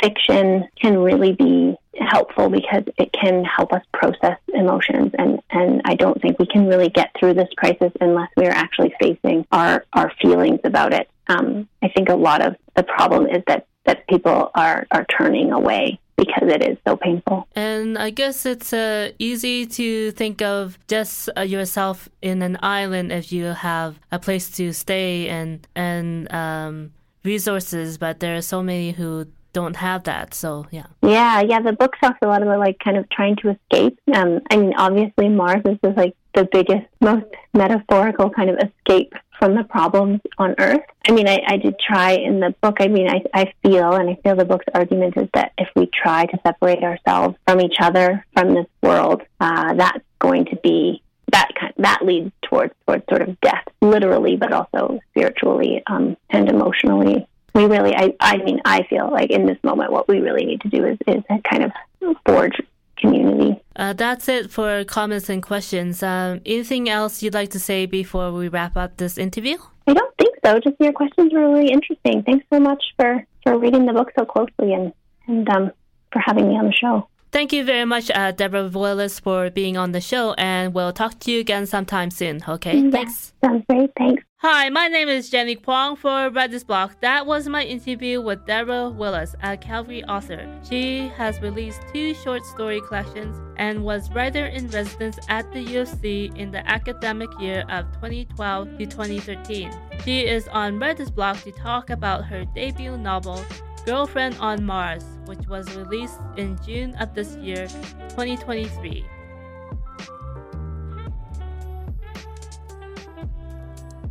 fiction 0.00 0.68
can 0.80 0.98
really 0.98 1.32
be 1.32 1.76
helpful 1.98 2.48
because 2.48 2.84
it 2.98 3.12
can 3.12 3.44
help 3.44 3.72
us 3.72 3.82
process 3.92 4.38
emotions 4.54 5.10
and 5.18 5.40
and 5.50 5.82
I 5.84 5.94
don't 5.94 6.20
think 6.22 6.38
we 6.38 6.46
can 6.46 6.66
really 6.66 6.88
get 6.88 7.10
through 7.18 7.34
this 7.34 7.48
crisis 7.56 7.92
unless 8.00 8.28
we 8.36 8.46
are 8.46 8.52
actually 8.52 8.94
facing 9.00 9.46
our 9.52 9.84
our 9.92 10.12
feelings 10.22 10.60
about 10.64 10.94
it. 10.94 11.08
Um, 11.26 11.68
I 11.82 11.88
think 11.88 12.08
a 12.08 12.14
lot 12.14 12.44
of 12.46 12.56
the 12.76 12.84
problem 12.84 13.26
is 13.26 13.42
that 13.48 13.66
that 13.84 14.06
people 14.06 14.50
are 14.54 14.86
are 14.90 15.04
turning 15.18 15.52
away 15.52 15.98
because 16.20 16.48
it 16.52 16.62
is 16.62 16.76
so 16.86 16.96
painful. 16.96 17.48
And 17.56 17.96
I 17.96 18.10
guess 18.10 18.44
it's 18.44 18.72
uh, 18.72 19.12
easy 19.18 19.66
to 19.66 20.10
think 20.12 20.42
of 20.42 20.78
just 20.86 21.30
uh, 21.36 21.40
yourself 21.40 22.08
in 22.20 22.42
an 22.42 22.58
island 22.62 23.10
if 23.10 23.32
you 23.32 23.44
have 23.46 23.98
a 24.12 24.18
place 24.18 24.50
to 24.58 24.72
stay 24.72 25.28
and 25.28 25.66
and 25.74 26.32
um, 26.32 26.92
resources, 27.24 27.98
but 27.98 28.20
there 28.20 28.36
are 28.36 28.42
so 28.42 28.62
many 28.62 28.92
who 28.92 29.26
don't 29.52 29.76
have 29.76 30.04
that. 30.04 30.34
So 30.34 30.66
yeah. 30.70 30.86
Yeah, 31.02 31.40
yeah. 31.40 31.60
The 31.60 31.72
book 31.72 31.94
talks 32.00 32.18
a 32.22 32.26
lot 32.26 32.42
about 32.42 32.58
like 32.58 32.78
kind 32.78 32.96
of 32.96 33.08
trying 33.10 33.36
to 33.36 33.50
escape. 33.50 33.98
Um, 34.14 34.40
I 34.50 34.56
mean, 34.56 34.74
obviously 34.76 35.28
Mars 35.28 35.62
is 35.64 35.78
just 35.84 35.96
like 35.96 36.14
the 36.34 36.48
biggest, 36.50 36.86
most 37.00 37.26
metaphorical 37.54 38.30
kind 38.30 38.50
of 38.50 38.58
escape 38.58 39.12
from 39.38 39.54
the 39.54 39.64
problems 39.64 40.20
on 40.38 40.54
Earth. 40.58 40.84
I 41.08 41.12
mean, 41.12 41.26
I, 41.26 41.40
I 41.46 41.56
did 41.56 41.74
try 41.80 42.12
in 42.12 42.40
the 42.40 42.54
book. 42.60 42.76
I 42.78 42.88
mean, 42.88 43.08
I, 43.08 43.22
I 43.34 43.52
feel, 43.62 43.94
and 43.94 44.10
I 44.10 44.18
feel 44.22 44.36
the 44.36 44.44
book's 44.44 44.66
argument 44.74 45.16
is 45.16 45.28
that 45.34 45.52
if 45.58 45.68
we 45.74 45.86
try 45.86 46.26
to 46.26 46.38
separate 46.46 46.84
ourselves 46.84 47.36
from 47.46 47.60
each 47.60 47.76
other, 47.80 48.24
from 48.34 48.54
this 48.54 48.66
world, 48.82 49.22
uh, 49.40 49.74
that's 49.74 50.04
going 50.18 50.44
to 50.46 50.56
be 50.56 51.02
that 51.32 51.48
kind, 51.58 51.72
that 51.78 52.04
leads 52.04 52.32
towards 52.42 52.74
towards 52.86 53.04
sort 53.08 53.22
of 53.22 53.40
death, 53.40 53.64
literally, 53.80 54.36
but 54.36 54.52
also 54.52 55.00
spiritually 55.10 55.82
um, 55.86 56.16
and 56.28 56.48
emotionally. 56.48 57.26
We 57.54 57.64
really, 57.64 57.94
I, 57.94 58.14
I 58.20 58.36
mean, 58.38 58.60
I 58.64 58.84
feel 58.84 59.10
like 59.10 59.30
in 59.30 59.46
this 59.46 59.58
moment, 59.62 59.92
what 59.92 60.08
we 60.08 60.20
really 60.20 60.44
need 60.44 60.60
to 60.62 60.68
do 60.68 60.84
is 60.86 60.98
is 61.06 61.22
kind 61.50 61.64
of 61.64 62.16
forge 62.24 62.60
community. 62.96 63.60
Uh, 63.74 63.92
that's 63.92 64.28
it 64.28 64.50
for 64.50 64.84
comments 64.84 65.28
and 65.28 65.42
questions. 65.42 66.02
Um, 66.02 66.40
anything 66.46 66.88
else 66.88 67.22
you'd 67.22 67.34
like 67.34 67.50
to 67.50 67.58
say 67.58 67.86
before 67.86 68.32
we 68.32 68.48
wrap 68.48 68.76
up 68.76 68.96
this 68.98 69.18
interview? 69.18 69.56
I 69.86 69.94
don't 69.94 70.14
think 70.18 70.36
so. 70.44 70.58
Just 70.60 70.76
your 70.78 70.92
questions 70.92 71.32
were 71.32 71.50
really 71.50 71.70
interesting. 71.70 72.22
Thanks 72.22 72.46
so 72.52 72.60
much 72.60 72.82
for, 72.96 73.24
for 73.42 73.58
reading 73.58 73.86
the 73.86 73.92
book 73.92 74.12
so 74.18 74.24
closely 74.24 74.74
and, 74.74 74.92
and 75.26 75.48
um, 75.48 75.72
for 76.12 76.20
having 76.24 76.48
me 76.48 76.58
on 76.58 76.66
the 76.66 76.72
show. 76.72 77.08
Thank 77.32 77.52
you 77.52 77.64
very 77.64 77.84
much, 77.84 78.10
uh, 78.10 78.32
Deborah 78.32 78.68
Willis, 78.68 79.20
for 79.20 79.50
being 79.50 79.76
on 79.76 79.92
the 79.92 80.00
show, 80.00 80.34
and 80.36 80.74
we'll 80.74 80.92
talk 80.92 81.20
to 81.20 81.30
you 81.30 81.38
again 81.40 81.64
sometime 81.66 82.10
soon. 82.10 82.42
Okay, 82.48 82.76
yeah, 82.76 82.90
thanks. 82.90 83.32
Sounds 83.44 83.64
great. 83.68 83.90
Thanks. 83.96 84.24
Hi, 84.38 84.70
my 84.70 84.88
name 84.88 85.08
is 85.08 85.28
Jenny 85.28 85.54
Kwong 85.54 85.96
for 85.96 86.30
Writer's 86.30 86.64
Block. 86.64 86.98
That 87.02 87.26
was 87.26 87.46
my 87.46 87.62
interview 87.62 88.20
with 88.22 88.46
Deborah 88.46 88.88
Willis, 88.88 89.36
a 89.42 89.56
Calgary 89.56 90.02
author. 90.04 90.48
She 90.68 91.08
has 91.08 91.40
released 91.40 91.82
two 91.92 92.14
short 92.14 92.44
story 92.46 92.80
collections 92.80 93.38
and 93.58 93.84
was 93.84 94.10
writer 94.10 94.46
in 94.46 94.68
residence 94.68 95.18
at 95.28 95.52
the 95.52 95.60
U 95.60 95.82
of 95.82 95.88
C 95.88 96.32
in 96.34 96.50
the 96.50 96.66
academic 96.66 97.28
year 97.38 97.64
of 97.68 97.92
2012 97.92 98.78
to 98.78 98.86
2013. 98.86 99.70
She 100.04 100.20
is 100.26 100.48
on 100.48 100.78
Writer's 100.78 101.10
Block 101.10 101.42
to 101.42 101.52
talk 101.52 101.90
about 101.90 102.24
her 102.24 102.46
debut 102.46 102.96
novel, 102.96 103.44
Girlfriend 103.90 104.36
on 104.38 104.64
Mars, 104.64 105.02
which 105.24 105.48
was 105.48 105.74
released 105.74 106.20
in 106.36 106.56
June 106.64 106.94
of 107.00 107.12
this 107.12 107.34
year, 107.38 107.66
2023. 108.10 109.04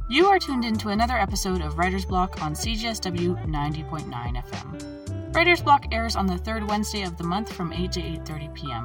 You 0.10 0.26
are 0.26 0.38
tuned 0.38 0.66
in 0.66 0.78
to 0.80 0.90
another 0.90 1.18
episode 1.18 1.62
of 1.62 1.78
Writer's 1.78 2.04
Block 2.04 2.42
on 2.42 2.56
CJSW 2.56 3.48
90.9 3.48 4.44
FM. 4.44 5.34
Writer's 5.34 5.62
Block 5.62 5.86
airs 5.94 6.18
on 6.18 6.28
the 6.28 6.38
third 6.40 6.68
Wednesday 6.68 7.04
of 7.04 7.18
the 7.18 7.24
month 7.24 7.50
from 7.54 7.72
8 7.72 7.90
to 7.94 8.02
8:30 8.02 8.54
p.m. 8.54 8.84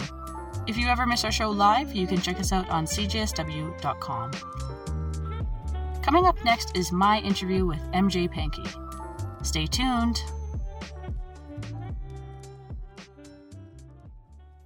If 0.68 0.76
you 0.76 0.86
ever 0.86 1.06
miss 1.06 1.24
our 1.24 1.32
show 1.32 1.50
live, 1.50 1.92
you 1.92 2.06
can 2.06 2.20
check 2.20 2.38
us 2.38 2.52
out 2.52 2.70
on 2.70 2.86
cjsw.com. 2.86 4.30
Coming 6.02 6.26
up 6.28 6.36
next 6.44 6.76
is 6.76 6.92
my 6.92 7.18
interview 7.18 7.66
with 7.66 7.80
MJ 7.90 8.32
Pankey. 8.32 9.44
Stay 9.44 9.66
tuned. 9.66 10.22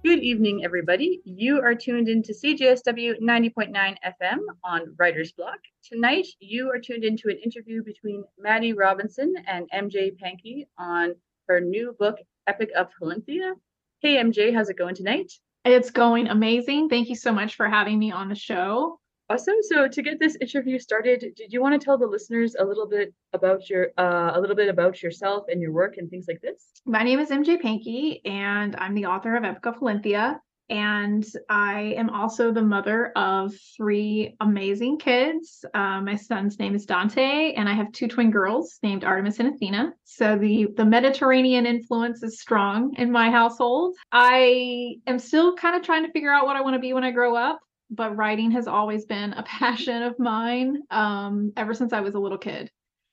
Good 0.01 0.19
evening, 0.19 0.63
everybody. 0.63 1.21
You 1.25 1.59
are 1.59 1.75
tuned 1.75 2.07
into 2.07 2.31
CJSW 2.31 3.19
90.9 3.19 3.73
FM 3.73 4.37
on 4.63 4.95
Writer's 4.97 5.33
Block. 5.33 5.59
Tonight, 5.83 6.25
you 6.39 6.69
are 6.69 6.79
tuned 6.79 7.03
into 7.03 7.27
an 7.27 7.37
interview 7.43 7.83
between 7.83 8.23
Maddie 8.37 8.71
Robinson 8.71 9.33
and 9.45 9.69
MJ 9.71 10.11
Pankey 10.17 10.67
on 10.77 11.15
her 11.49 11.59
new 11.59 11.97
book, 11.99 12.17
Epic 12.47 12.69
of 12.77 12.87
Halinthia. 13.01 13.55
Hey, 13.99 14.15
MJ, 14.15 14.53
how's 14.53 14.69
it 14.69 14.77
going 14.77 14.95
tonight? 14.95 15.33
It's 15.65 15.91
going 15.91 16.29
amazing. 16.29 16.87
Thank 16.87 17.09
you 17.09 17.15
so 17.15 17.33
much 17.33 17.55
for 17.55 17.67
having 17.67 17.99
me 17.99 18.13
on 18.13 18.29
the 18.29 18.35
show. 18.35 18.98
Awesome. 19.31 19.61
So 19.61 19.87
to 19.87 20.01
get 20.01 20.19
this 20.19 20.35
interview 20.41 20.79
started, 20.79 21.19
did 21.35 21.53
you 21.53 21.61
want 21.61 21.79
to 21.79 21.83
tell 21.83 21.99
the 21.99 22.07
listeners 22.07 22.55
a 22.57 22.65
little 22.65 22.87
bit 22.87 23.13
about 23.33 23.69
your 23.69 23.89
uh, 23.95 24.31
a 24.33 24.41
little 24.41 24.55
bit 24.55 24.69
about 24.69 25.03
yourself 25.03 25.43
and 25.49 25.61
your 25.61 25.71
work 25.71 25.97
and 25.97 26.09
things 26.09 26.25
like 26.27 26.41
this? 26.41 26.71
My 26.87 27.03
name 27.03 27.19
is 27.19 27.29
MJ 27.29 27.61
Pankey, 27.61 28.21
and 28.25 28.75
I'm 28.77 28.95
the 28.95 29.05
author 29.05 29.35
of 29.35 29.43
Epic 29.43 29.67
of 29.67 29.75
Halinthia. 29.75 30.39
And 30.71 31.25
I 31.47 31.95
am 31.97 32.09
also 32.09 32.51
the 32.51 32.61
mother 32.61 33.11
of 33.15 33.53
three 33.77 34.35
amazing 34.39 34.97
kids. 34.97 35.63
Uh, 35.75 36.01
my 36.01 36.15
son's 36.15 36.57
name 36.57 36.73
is 36.73 36.85
Dante, 36.85 37.53
and 37.53 37.69
I 37.69 37.73
have 37.73 37.91
two 37.91 38.07
twin 38.07 38.31
girls 38.31 38.79
named 38.81 39.03
Artemis 39.03 39.39
and 39.39 39.53
Athena. 39.53 39.93
So 40.05 40.39
the 40.39 40.69
the 40.75 40.85
Mediterranean 40.85 41.67
influence 41.67 42.23
is 42.23 42.41
strong 42.41 42.95
in 42.97 43.11
my 43.11 43.29
household. 43.29 43.95
I 44.11 44.95
am 45.05 45.19
still 45.19 45.55
kind 45.55 45.75
of 45.75 45.83
trying 45.83 46.03
to 46.03 46.11
figure 46.11 46.33
out 46.33 46.47
what 46.47 46.55
I 46.55 46.61
want 46.61 46.73
to 46.73 46.79
be 46.79 46.93
when 46.93 47.03
I 47.03 47.11
grow 47.11 47.35
up 47.35 47.59
but 47.89 48.15
writing 48.15 48.51
has 48.51 48.67
always 48.67 49.05
been 49.05 49.33
a 49.33 49.43
passion 49.47 50.03
of 50.03 50.19
mine 50.19 50.83
um, 50.91 51.51
ever 51.57 51.73
since 51.73 51.93
I 51.93 52.01
was 52.01 52.15
a 52.15 52.19
little 52.19 52.37
kid. 52.37 52.71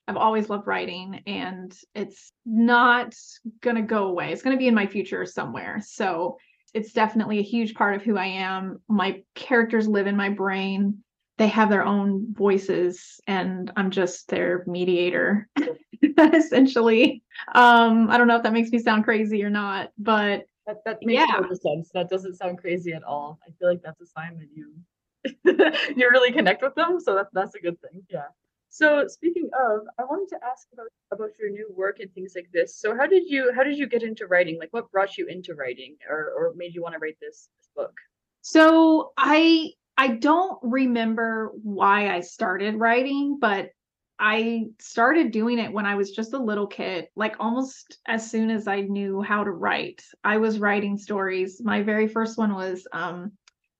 I've 0.08 0.16
always 0.16 0.48
loved 0.48 0.68
writing 0.68 1.22
and 1.26 1.76
it's 1.94 2.32
not 2.44 3.14
going 3.60 3.76
to 3.76 3.82
go 3.82 4.06
away. 4.06 4.32
It's 4.32 4.42
going 4.42 4.54
to 4.54 4.58
be 4.58 4.68
in 4.68 4.74
my 4.74 4.86
future 4.86 5.26
somewhere. 5.26 5.82
So 5.84 6.36
it's 6.74 6.92
definitely 6.92 7.40
a 7.40 7.42
huge 7.42 7.74
part 7.74 7.96
of 7.96 8.02
who 8.02 8.16
I 8.16 8.26
am. 8.26 8.80
My 8.88 9.22
characters 9.34 9.88
live 9.88 10.06
in 10.06 10.16
my 10.16 10.28
brain. 10.28 11.02
They 11.38 11.48
have 11.48 11.70
their 11.70 11.84
own 11.84 12.32
voices 12.34 13.20
and 13.26 13.72
I'm 13.76 13.90
just 13.90 14.28
their 14.28 14.62
mediator 14.66 15.48
essentially. 16.02 17.22
Um 17.52 18.08
I 18.08 18.16
don't 18.16 18.28
know 18.28 18.36
if 18.36 18.44
that 18.44 18.52
makes 18.52 18.70
me 18.70 18.78
sound 18.78 19.04
crazy 19.04 19.42
or 19.42 19.50
not, 19.50 19.90
but 19.98 20.44
that 20.66 20.84
that 20.84 20.98
makes 21.02 21.20
yeah. 21.20 21.36
total 21.36 21.56
sense. 21.56 21.90
That 21.94 22.08
doesn't 22.08 22.34
sound 22.34 22.58
crazy 22.58 22.92
at 22.92 23.04
all. 23.04 23.38
I 23.46 23.50
feel 23.58 23.68
like 23.68 23.82
that's 23.82 24.00
a 24.00 24.06
sign 24.06 24.38
that 24.38 24.48
you 24.54 24.74
you 25.96 26.10
really 26.10 26.32
connect 26.32 26.62
with 26.62 26.74
them. 26.74 27.00
So 27.00 27.14
that's 27.14 27.30
that's 27.32 27.54
a 27.54 27.60
good 27.60 27.80
thing. 27.80 28.02
Yeah. 28.10 28.26
So 28.68 29.06
speaking 29.08 29.48
of, 29.58 29.80
I 29.98 30.04
wanted 30.04 30.28
to 30.36 30.44
ask 30.44 30.68
about 30.72 30.88
about 31.12 31.30
your 31.38 31.50
new 31.50 31.72
work 31.74 32.00
and 32.00 32.12
things 32.12 32.32
like 32.34 32.48
this. 32.52 32.78
So 32.78 32.96
how 32.96 33.06
did 33.06 33.24
you 33.26 33.52
how 33.54 33.62
did 33.62 33.78
you 33.78 33.86
get 33.86 34.02
into 34.02 34.26
writing? 34.26 34.58
Like 34.58 34.72
what 34.72 34.90
brought 34.90 35.16
you 35.16 35.26
into 35.26 35.54
writing 35.54 35.96
or 36.08 36.32
or 36.36 36.52
made 36.56 36.74
you 36.74 36.82
want 36.82 36.94
to 36.94 36.98
write 36.98 37.16
this 37.20 37.48
this 37.58 37.70
book? 37.74 37.94
So 38.42 39.12
I 39.16 39.70
I 39.96 40.08
don't 40.08 40.58
remember 40.62 41.52
why 41.62 42.14
I 42.14 42.20
started 42.20 42.74
writing, 42.76 43.38
but 43.40 43.70
I 44.18 44.66
started 44.78 45.30
doing 45.30 45.58
it 45.58 45.72
when 45.72 45.84
I 45.84 45.94
was 45.94 46.10
just 46.10 46.32
a 46.32 46.38
little 46.38 46.66
kid, 46.66 47.08
like 47.16 47.36
almost 47.38 47.98
as 48.06 48.30
soon 48.30 48.50
as 48.50 48.66
I 48.66 48.80
knew 48.80 49.20
how 49.20 49.44
to 49.44 49.50
write. 49.50 50.02
I 50.24 50.38
was 50.38 50.58
writing 50.58 50.96
stories. 50.96 51.60
My 51.62 51.82
very 51.82 52.08
first 52.08 52.38
one 52.38 52.54
was 52.54 52.86
um 52.92 53.32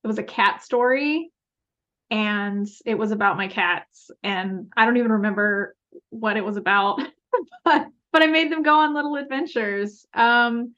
it 0.05 0.07
was 0.07 0.19
a 0.19 0.23
cat 0.23 0.63
story 0.63 1.31
and 2.11 2.69
it 2.85 2.97
was 2.97 3.11
about 3.13 3.37
my 3.37 3.49
cats 3.49 4.11
and 4.23 4.73
I 4.77 4.85
don't 4.85 4.99
even 4.99 5.13
remember 5.13 5.75
what 6.11 6.37
it 6.37 6.45
was 6.45 6.57
about, 6.57 7.01
but 7.65 7.89
but 8.13 8.23
I 8.23 8.27
made 8.27 8.53
them 8.53 8.63
go 8.63 8.79
on 8.81 8.95
little 8.95 9.17
adventures. 9.17 10.07
Um 10.13 10.75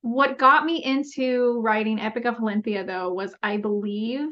what 0.00 0.38
got 0.38 0.64
me 0.64 0.82
into 0.84 1.60
writing 1.60 2.00
Epic 2.00 2.24
of 2.24 2.36
Halinthia 2.36 2.86
though 2.86 3.12
was 3.12 3.34
I 3.42 3.58
believe 3.58 4.28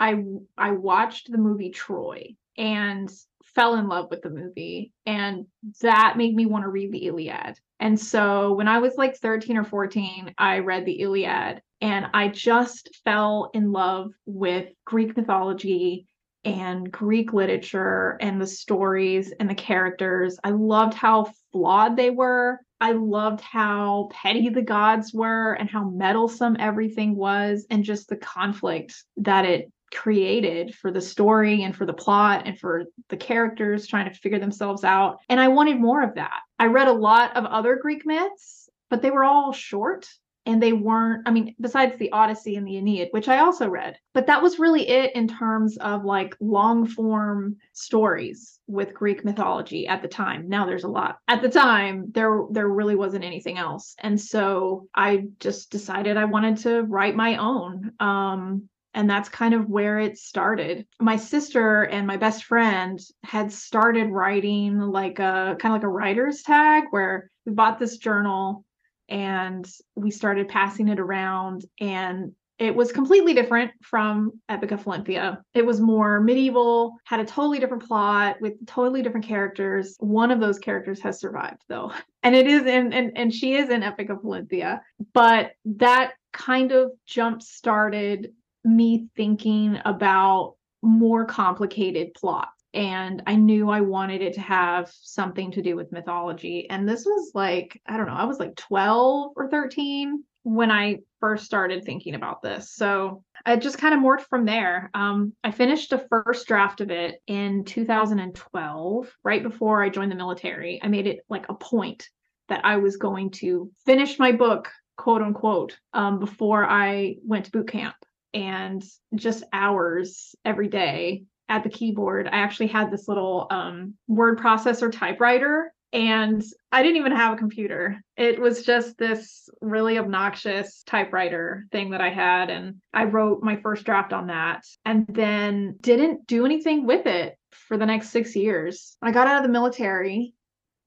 I 0.00 0.22
I 0.56 0.70
watched 0.72 1.30
the 1.30 1.38
movie 1.38 1.70
Troy 1.70 2.34
and 2.56 3.10
fell 3.54 3.74
in 3.74 3.88
love 3.88 4.08
with 4.10 4.22
the 4.22 4.30
movie 4.30 4.92
and 5.06 5.46
that 5.80 6.16
made 6.16 6.34
me 6.34 6.46
want 6.46 6.64
to 6.64 6.70
read 6.70 6.92
the 6.92 7.06
Iliad. 7.06 7.58
And 7.80 7.98
so 7.98 8.52
when 8.54 8.68
I 8.68 8.78
was 8.78 8.96
like 8.96 9.16
13 9.16 9.56
or 9.56 9.64
14, 9.64 10.34
I 10.38 10.60
read 10.60 10.84
the 10.84 11.00
Iliad 11.00 11.60
and 11.80 12.06
I 12.14 12.28
just 12.28 13.00
fell 13.04 13.50
in 13.54 13.72
love 13.72 14.12
with 14.24 14.68
Greek 14.84 15.16
mythology 15.16 16.06
and 16.44 16.90
Greek 16.90 17.32
literature 17.32 18.16
and 18.20 18.40
the 18.40 18.46
stories 18.46 19.32
and 19.38 19.48
the 19.48 19.54
characters. 19.54 20.38
I 20.42 20.50
loved 20.50 20.94
how 20.94 21.32
flawed 21.52 21.96
they 21.96 22.10
were. 22.10 22.60
I 22.80 22.92
loved 22.92 23.40
how 23.40 24.08
petty 24.12 24.48
the 24.48 24.62
gods 24.62 25.12
were 25.14 25.52
and 25.54 25.70
how 25.70 25.84
meddlesome 25.84 26.56
everything 26.58 27.14
was, 27.14 27.64
and 27.70 27.84
just 27.84 28.08
the 28.08 28.16
conflict 28.16 29.04
that 29.18 29.44
it 29.44 29.72
created 29.92 30.74
for 30.74 30.90
the 30.90 31.00
story 31.00 31.62
and 31.62 31.76
for 31.76 31.86
the 31.86 31.92
plot 31.92 32.42
and 32.46 32.58
for 32.58 32.84
the 33.08 33.16
characters 33.16 33.86
trying 33.86 34.10
to 34.10 34.18
figure 34.18 34.38
themselves 34.38 34.84
out. 34.84 35.18
And 35.28 35.38
I 35.38 35.48
wanted 35.48 35.80
more 35.80 36.02
of 36.02 36.14
that. 36.14 36.40
I 36.58 36.66
read 36.66 36.88
a 36.88 36.92
lot 36.92 37.36
of 37.36 37.44
other 37.44 37.76
Greek 37.76 38.06
myths, 38.06 38.68
but 38.90 39.02
they 39.02 39.10
were 39.10 39.24
all 39.24 39.52
short 39.52 40.08
and 40.44 40.60
they 40.60 40.72
weren't, 40.72 41.22
I 41.26 41.30
mean, 41.30 41.54
besides 41.60 41.96
the 41.96 42.10
Odyssey 42.10 42.56
and 42.56 42.66
the 42.66 42.76
Aeneid, 42.76 43.08
which 43.12 43.28
I 43.28 43.38
also 43.38 43.68
read, 43.68 43.96
but 44.12 44.26
that 44.26 44.42
was 44.42 44.58
really 44.58 44.88
it 44.88 45.14
in 45.14 45.28
terms 45.28 45.76
of 45.76 46.04
like 46.04 46.36
long 46.40 46.86
form 46.86 47.56
stories 47.72 48.58
with 48.66 48.94
Greek 48.94 49.24
mythology 49.24 49.86
at 49.86 50.02
the 50.02 50.08
time. 50.08 50.48
Now 50.48 50.66
there's 50.66 50.84
a 50.84 50.88
lot. 50.88 51.18
At 51.28 51.42
the 51.42 51.48
time, 51.48 52.06
there 52.12 52.42
there 52.50 52.68
really 52.68 52.96
wasn't 52.96 53.24
anything 53.24 53.58
else. 53.58 53.94
And 54.00 54.20
so 54.20 54.88
I 54.94 55.26
just 55.38 55.70
decided 55.70 56.16
I 56.16 56.24
wanted 56.24 56.56
to 56.58 56.82
write 56.82 57.14
my 57.14 57.36
own. 57.36 57.92
Um, 58.00 58.68
and 58.94 59.08
that's 59.08 59.28
kind 59.28 59.54
of 59.54 59.68
where 59.68 59.98
it 59.98 60.18
started. 60.18 60.86
My 61.00 61.16
sister 61.16 61.84
and 61.84 62.06
my 62.06 62.16
best 62.16 62.44
friend 62.44 63.00
had 63.24 63.52
started 63.52 64.10
writing 64.10 64.78
like 64.78 65.18
a 65.18 65.56
kind 65.58 65.74
of 65.74 65.80
like 65.80 65.84
a 65.84 65.88
writer's 65.88 66.42
tag 66.42 66.84
where 66.90 67.30
we 67.46 67.52
bought 67.52 67.78
this 67.78 67.96
journal 67.96 68.64
and 69.08 69.68
we 69.94 70.10
started 70.10 70.48
passing 70.48 70.88
it 70.88 71.00
around 71.00 71.64
and 71.80 72.32
it 72.58 72.76
was 72.76 72.92
completely 72.92 73.34
different 73.34 73.72
from 73.82 74.40
Epic 74.48 74.70
of 74.70 74.84
Halinthia. 74.84 75.42
It 75.52 75.66
was 75.66 75.80
more 75.80 76.20
medieval, 76.20 76.94
had 77.04 77.18
a 77.18 77.24
totally 77.24 77.58
different 77.58 77.84
plot 77.84 78.36
with 78.40 78.64
totally 78.66 79.02
different 79.02 79.26
characters. 79.26 79.96
One 79.98 80.30
of 80.30 80.38
those 80.38 80.60
characters 80.60 81.00
has 81.00 81.18
survived 81.18 81.62
though. 81.68 81.92
And 82.24 82.36
it 82.36 82.46
is 82.46 82.66
in 82.66 82.92
and, 82.92 83.18
and 83.18 83.34
she 83.34 83.54
is 83.54 83.68
in 83.68 83.82
Epic 83.82 84.08
of 84.08 84.18
Halinthia. 84.18 84.80
But 85.12 85.54
that 85.64 86.12
kind 86.32 86.70
of 86.70 86.92
jump 87.04 87.42
started 87.42 88.32
me 88.64 89.08
thinking 89.16 89.78
about 89.84 90.54
more 90.82 91.24
complicated 91.24 92.14
plots 92.14 92.62
and 92.74 93.22
I 93.26 93.36
knew 93.36 93.68
I 93.68 93.82
wanted 93.82 94.22
it 94.22 94.34
to 94.34 94.40
have 94.40 94.90
something 95.00 95.50
to 95.52 95.62
do 95.62 95.76
with 95.76 95.92
mythology. 95.92 96.68
And 96.70 96.88
this 96.88 97.04
was 97.04 97.32
like, 97.34 97.80
I 97.86 97.96
don't 97.96 98.06
know, 98.06 98.14
I 98.14 98.24
was 98.24 98.38
like 98.38 98.56
12 98.56 99.32
or 99.36 99.48
13 99.48 100.24
when 100.44 100.70
I 100.70 100.98
first 101.20 101.44
started 101.44 101.84
thinking 101.84 102.14
about 102.14 102.42
this. 102.42 102.72
So 102.72 103.22
I 103.44 103.56
just 103.56 103.78
kind 103.78 103.94
of 103.94 104.00
morphed 104.00 104.28
from 104.28 104.44
there. 104.44 104.90
Um, 104.94 105.34
I 105.44 105.50
finished 105.50 105.92
a 105.92 106.06
first 106.08 106.46
draft 106.48 106.80
of 106.80 106.90
it 106.90 107.20
in 107.26 107.64
2012, 107.64 109.16
right 109.22 109.42
before 109.42 109.82
I 109.82 109.88
joined 109.88 110.10
the 110.10 110.16
military. 110.16 110.80
I 110.82 110.88
made 110.88 111.06
it 111.06 111.20
like 111.28 111.48
a 111.48 111.54
point 111.54 112.08
that 112.48 112.64
I 112.64 112.78
was 112.78 112.96
going 112.96 113.30
to 113.32 113.70
finish 113.84 114.18
my 114.18 114.32
book, 114.32 114.70
quote 114.96 115.22
unquote, 115.22 115.78
um, 115.92 116.18
before 116.18 116.64
I 116.64 117.16
went 117.24 117.44
to 117.44 117.50
boot 117.50 117.68
camp 117.68 117.94
and 118.34 118.82
just 119.14 119.44
hours 119.52 120.34
every 120.44 120.68
day 120.68 121.24
at 121.48 121.64
the 121.64 121.70
keyboard. 121.70 122.28
I 122.28 122.38
actually 122.38 122.68
had 122.68 122.90
this 122.90 123.08
little 123.08 123.46
um, 123.50 123.94
word 124.08 124.38
processor 124.38 124.90
typewriter 124.90 125.72
and 125.92 126.42
I 126.70 126.82
didn't 126.82 126.96
even 126.96 127.12
have 127.12 127.34
a 127.34 127.38
computer. 127.38 128.02
It 128.16 128.40
was 128.40 128.64
just 128.64 128.96
this 128.96 129.50
really 129.60 129.98
obnoxious 129.98 130.82
typewriter 130.84 131.66
thing 131.70 131.90
that 131.90 132.00
I 132.00 132.08
had. 132.08 132.48
And 132.48 132.76
I 132.94 133.04
wrote 133.04 133.42
my 133.42 133.56
first 133.56 133.84
draft 133.84 134.14
on 134.14 134.28
that 134.28 134.64
and 134.86 135.06
then 135.06 135.76
didn't 135.82 136.26
do 136.26 136.46
anything 136.46 136.86
with 136.86 137.06
it 137.06 137.36
for 137.50 137.76
the 137.76 137.84
next 137.84 138.08
six 138.08 138.34
years. 138.34 138.96
I 139.02 139.12
got 139.12 139.26
out 139.26 139.36
of 139.36 139.42
the 139.42 139.52
military 139.52 140.32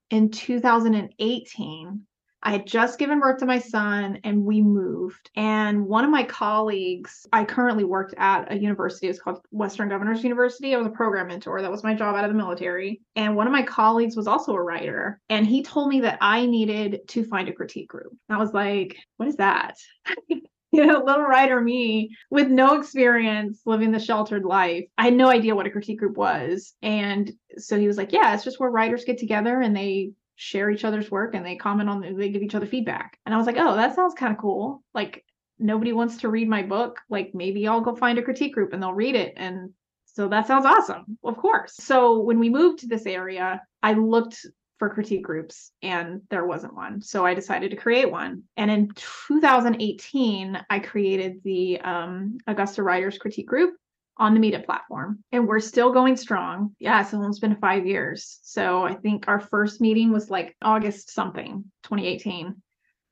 in 0.09 0.31
2018 0.31 2.01
I 2.45 2.51
had 2.51 2.67
just 2.67 2.99
given 2.99 3.19
birth 3.19 3.39
to 3.39 3.47
my 3.47 3.57
son 3.57 4.19
and 4.23 4.45
we 4.45 4.61
moved. 4.61 5.31
And 5.35 5.87
one 5.87 6.05
of 6.05 6.11
my 6.11 6.23
colleagues, 6.23 7.25
I 7.33 7.43
currently 7.43 7.83
worked 7.83 8.13
at 8.19 8.51
a 8.51 8.55
university, 8.55 9.07
it's 9.07 9.19
called 9.19 9.41
Western 9.49 9.89
Governors 9.89 10.23
University. 10.23 10.75
I 10.75 10.77
was 10.77 10.85
a 10.85 10.91
program 10.91 11.27
mentor. 11.27 11.63
That 11.63 11.71
was 11.71 11.83
my 11.83 11.95
job 11.95 12.15
out 12.15 12.23
of 12.23 12.29
the 12.29 12.37
military. 12.37 13.01
And 13.15 13.35
one 13.35 13.47
of 13.47 13.53
my 13.53 13.63
colleagues 13.63 14.15
was 14.15 14.27
also 14.27 14.53
a 14.53 14.61
writer. 14.61 15.19
And 15.27 15.47
he 15.47 15.63
told 15.63 15.89
me 15.89 16.01
that 16.01 16.19
I 16.21 16.45
needed 16.45 17.07
to 17.09 17.25
find 17.25 17.49
a 17.49 17.53
critique 17.53 17.89
group. 17.89 18.15
I 18.29 18.37
was 18.37 18.53
like, 18.53 18.95
what 19.17 19.27
is 19.27 19.37
that? 19.37 19.77
you 20.75 20.85
know, 20.85 21.03
little 21.03 21.23
writer 21.23 21.59
me 21.59 22.11
with 22.29 22.49
no 22.49 22.77
experience 22.79 23.61
living 23.65 23.91
the 23.91 23.99
sheltered 23.99 24.43
life. 24.43 24.85
I 24.97 25.05
had 25.05 25.15
no 25.15 25.29
idea 25.29 25.55
what 25.55 25.65
a 25.65 25.71
critique 25.71 25.99
group 25.99 26.17
was. 26.17 26.75
And 26.83 27.31
so 27.57 27.79
he 27.79 27.87
was 27.87 27.97
like, 27.97 28.11
Yeah, 28.11 28.33
it's 28.33 28.43
just 28.43 28.59
where 28.59 28.69
writers 28.69 29.05
get 29.05 29.17
together 29.17 29.61
and 29.61 29.75
they 29.75 30.11
share 30.36 30.70
each 30.70 30.84
other's 30.84 31.10
work 31.10 31.34
and 31.34 31.46
they 31.46 31.56
comment 31.56 31.89
on 31.89 32.01
they 32.01 32.30
give 32.30 32.44
each 32.44 32.56
other 32.56 32.65
feedback. 32.65 33.20
And 33.25 33.34
i 33.34 33.38
was 33.38 33.48
like 33.48 33.58
oh 33.58 33.75
that 33.75 33.96
sounds 33.96 34.13
kind 34.13 34.34
of 34.34 34.39
cool. 34.39 34.84
Like 34.94 35.25
nobody 35.60 35.94
wants 35.94 36.18
to 36.18 36.30
read 36.30 36.50
my 36.50 36.63
book. 36.63 37.00
Like 37.10 37.32
maybe 37.34 37.68
i'll 37.68 37.82
go 37.82 37.96
find 37.96 38.18
a 38.18 38.24
critique 38.24 38.54
group 38.54 38.74
and 38.74 38.82
they'll 38.82 38.94
read 38.94 39.15
it. 39.15 39.34
And 39.38 39.72
so 40.06 40.27
that 40.30 40.48
sounds 40.48 40.65
awesome 40.65 41.18
of 41.24 41.38
course. 41.38 41.75
So 41.75 42.20
when 42.20 42.39
we 42.39 42.50
moved 42.50 42.80
to 42.80 42.88
this 42.88 43.06
area 43.06 43.62
i 43.82 43.94
looked 43.94 44.46
for 44.77 44.89
critique 44.89 45.24
groups 45.24 45.72
and 45.82 46.22
there 46.30 46.46
wasn't 46.46 46.75
one. 46.75 47.01
So 47.01 47.25
i 47.25 47.34
decided 47.34 47.72
to 47.72 47.77
create 47.77 48.12
one. 48.12 48.44
And 48.58 48.70
in 48.70 48.92
2018 48.96 50.65
i 50.69 50.80
created 50.80 51.41
the 51.43 51.80
um, 51.82 52.38
augusta 52.48 52.84
writers 52.84 53.17
critique 53.17 53.48
group 53.48 53.76
on 54.17 54.34
the 54.34 54.39
Meetup 54.39 54.65
platform. 54.65 55.19
And 55.32 55.47
we're 55.47 55.60
still 55.60 55.91
going 55.91 56.15
strong. 56.15 56.75
Yeah, 56.80 57.01
it's 57.01 57.13
almost 57.13 57.41
been 57.41 57.56
five 57.58 57.86
years. 57.86 58.39
So 58.43 58.84
I 58.84 58.93
think 58.95 59.28
our 59.28 59.39
first 59.39 59.82
meeting 59.82 60.12
was 60.12 60.30
like 60.30 60.56
August 60.62 61.12
something, 61.12 61.65
2018. 61.84 62.56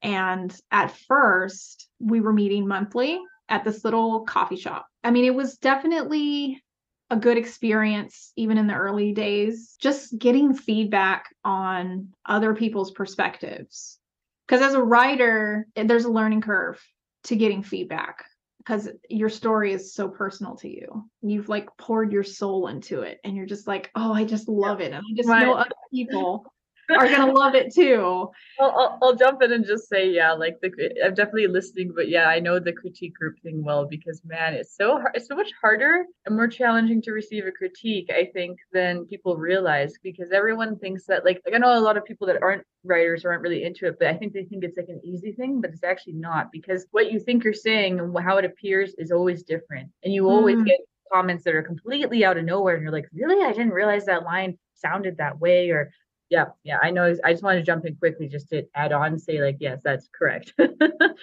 And 0.01 0.55
at 0.71 0.95
first, 1.07 1.87
we 1.99 2.21
were 2.21 2.33
meeting 2.33 2.67
monthly 2.67 3.19
at 3.49 3.63
this 3.63 3.83
little 3.83 4.21
coffee 4.21 4.55
shop. 4.55 4.87
I 5.03 5.11
mean, 5.11 5.25
it 5.25 5.35
was 5.35 5.57
definitely 5.57 6.61
a 7.09 7.15
good 7.15 7.37
experience, 7.37 8.31
even 8.35 8.57
in 8.57 8.67
the 8.67 8.73
early 8.73 9.13
days, 9.13 9.75
just 9.79 10.17
getting 10.17 10.53
feedback 10.53 11.25
on 11.43 12.09
other 12.25 12.55
people's 12.55 12.91
perspectives. 12.91 13.99
Because 14.47 14.61
as 14.61 14.73
a 14.73 14.81
writer, 14.83 15.67
there's 15.75 16.05
a 16.05 16.11
learning 16.11 16.41
curve 16.41 16.81
to 17.25 17.35
getting 17.35 17.63
feedback 17.63 18.25
because 18.65 18.89
your 19.09 19.29
story 19.29 19.73
is 19.73 19.93
so 19.93 20.07
personal 20.07 20.55
to 20.57 20.69
you. 20.69 21.09
You've 21.21 21.49
like 21.49 21.67
poured 21.77 22.11
your 22.11 22.23
soul 22.23 22.67
into 22.67 23.01
it 23.01 23.19
and 23.23 23.35
you're 23.35 23.45
just 23.45 23.67
like, 23.67 23.91
oh, 23.95 24.13
I 24.13 24.23
just 24.23 24.47
love 24.47 24.79
it. 24.79 24.93
And 24.93 24.97
I 24.97 25.15
just 25.15 25.29
right. 25.29 25.45
know 25.45 25.53
other 25.53 25.71
people 25.91 26.52
are 26.89 27.07
gonna 27.07 27.31
love 27.31 27.55
it 27.55 27.73
too. 27.73 28.29
I'll, 28.59 28.71
I'll, 28.71 28.99
I'll 29.01 29.15
jump 29.15 29.41
in 29.41 29.51
and 29.51 29.65
just 29.65 29.87
say, 29.89 30.09
yeah, 30.09 30.33
like 30.33 30.59
the 30.61 30.71
I'm 31.03 31.13
definitely 31.13 31.47
listening, 31.47 31.91
but 31.95 32.09
yeah, 32.09 32.27
I 32.27 32.39
know 32.39 32.59
the 32.59 32.73
critique 32.73 33.15
group 33.15 33.39
thing 33.41 33.63
well 33.63 33.85
because 33.85 34.21
man, 34.25 34.53
it's 34.53 34.75
so 34.75 34.99
hard, 34.99 35.11
it's 35.15 35.27
so 35.27 35.35
much 35.35 35.51
harder 35.59 36.05
and 36.25 36.35
more 36.35 36.47
challenging 36.47 37.01
to 37.03 37.11
receive 37.11 37.45
a 37.45 37.51
critique, 37.51 38.09
I 38.11 38.29
think, 38.33 38.59
than 38.71 39.05
people 39.05 39.37
realize 39.37 39.93
because 40.03 40.31
everyone 40.31 40.77
thinks 40.77 41.05
that 41.05 41.25
like, 41.25 41.41
like 41.45 41.55
I 41.55 41.57
know 41.57 41.77
a 41.77 41.79
lot 41.79 41.97
of 41.97 42.05
people 42.05 42.27
that 42.27 42.41
aren't 42.41 42.63
writers 42.83 43.25
aren't 43.25 43.41
really 43.41 43.63
into 43.63 43.87
it, 43.87 43.97
but 43.99 44.09
I 44.09 44.15
think 44.15 44.33
they 44.33 44.43
think 44.43 44.63
it's 44.63 44.77
like 44.77 44.89
an 44.89 45.01
easy 45.03 45.31
thing, 45.31 45.61
but 45.61 45.71
it's 45.71 45.83
actually 45.83 46.13
not 46.13 46.51
because 46.51 46.85
what 46.91 47.11
you 47.11 47.19
think 47.19 47.43
you're 47.43 47.53
saying 47.53 47.99
and 47.99 48.17
how 48.19 48.37
it 48.37 48.45
appears 48.45 48.93
is 48.97 49.11
always 49.11 49.43
different, 49.43 49.89
and 50.03 50.13
you 50.13 50.29
always 50.29 50.57
mm. 50.57 50.65
get 50.65 50.79
comments 51.11 51.43
that 51.43 51.55
are 51.55 51.63
completely 51.63 52.25
out 52.25 52.37
of 52.37 52.45
nowhere, 52.45 52.75
and 52.75 52.83
you're 52.83 52.91
like, 52.91 53.07
really, 53.13 53.45
I 53.45 53.51
didn't 53.51 53.69
realize 53.69 54.05
that 54.05 54.23
line 54.23 54.57
sounded 54.73 55.17
that 55.17 55.39
way 55.39 55.69
or 55.69 55.91
yeah 56.33 56.45
yeah 56.63 56.79
i 56.81 56.89
know 56.89 57.13
i 57.23 57.31
just 57.31 57.43
want 57.43 57.57
to 57.57 57.63
jump 57.63 57.85
in 57.85 57.95
quickly 57.95 58.27
just 58.27 58.49
to 58.49 58.63
add 58.73 58.91
on 58.91 59.13
and 59.13 59.21
say 59.21 59.39
like 59.39 59.57
yes 59.59 59.81
that's 59.83 60.09
correct. 60.17 60.53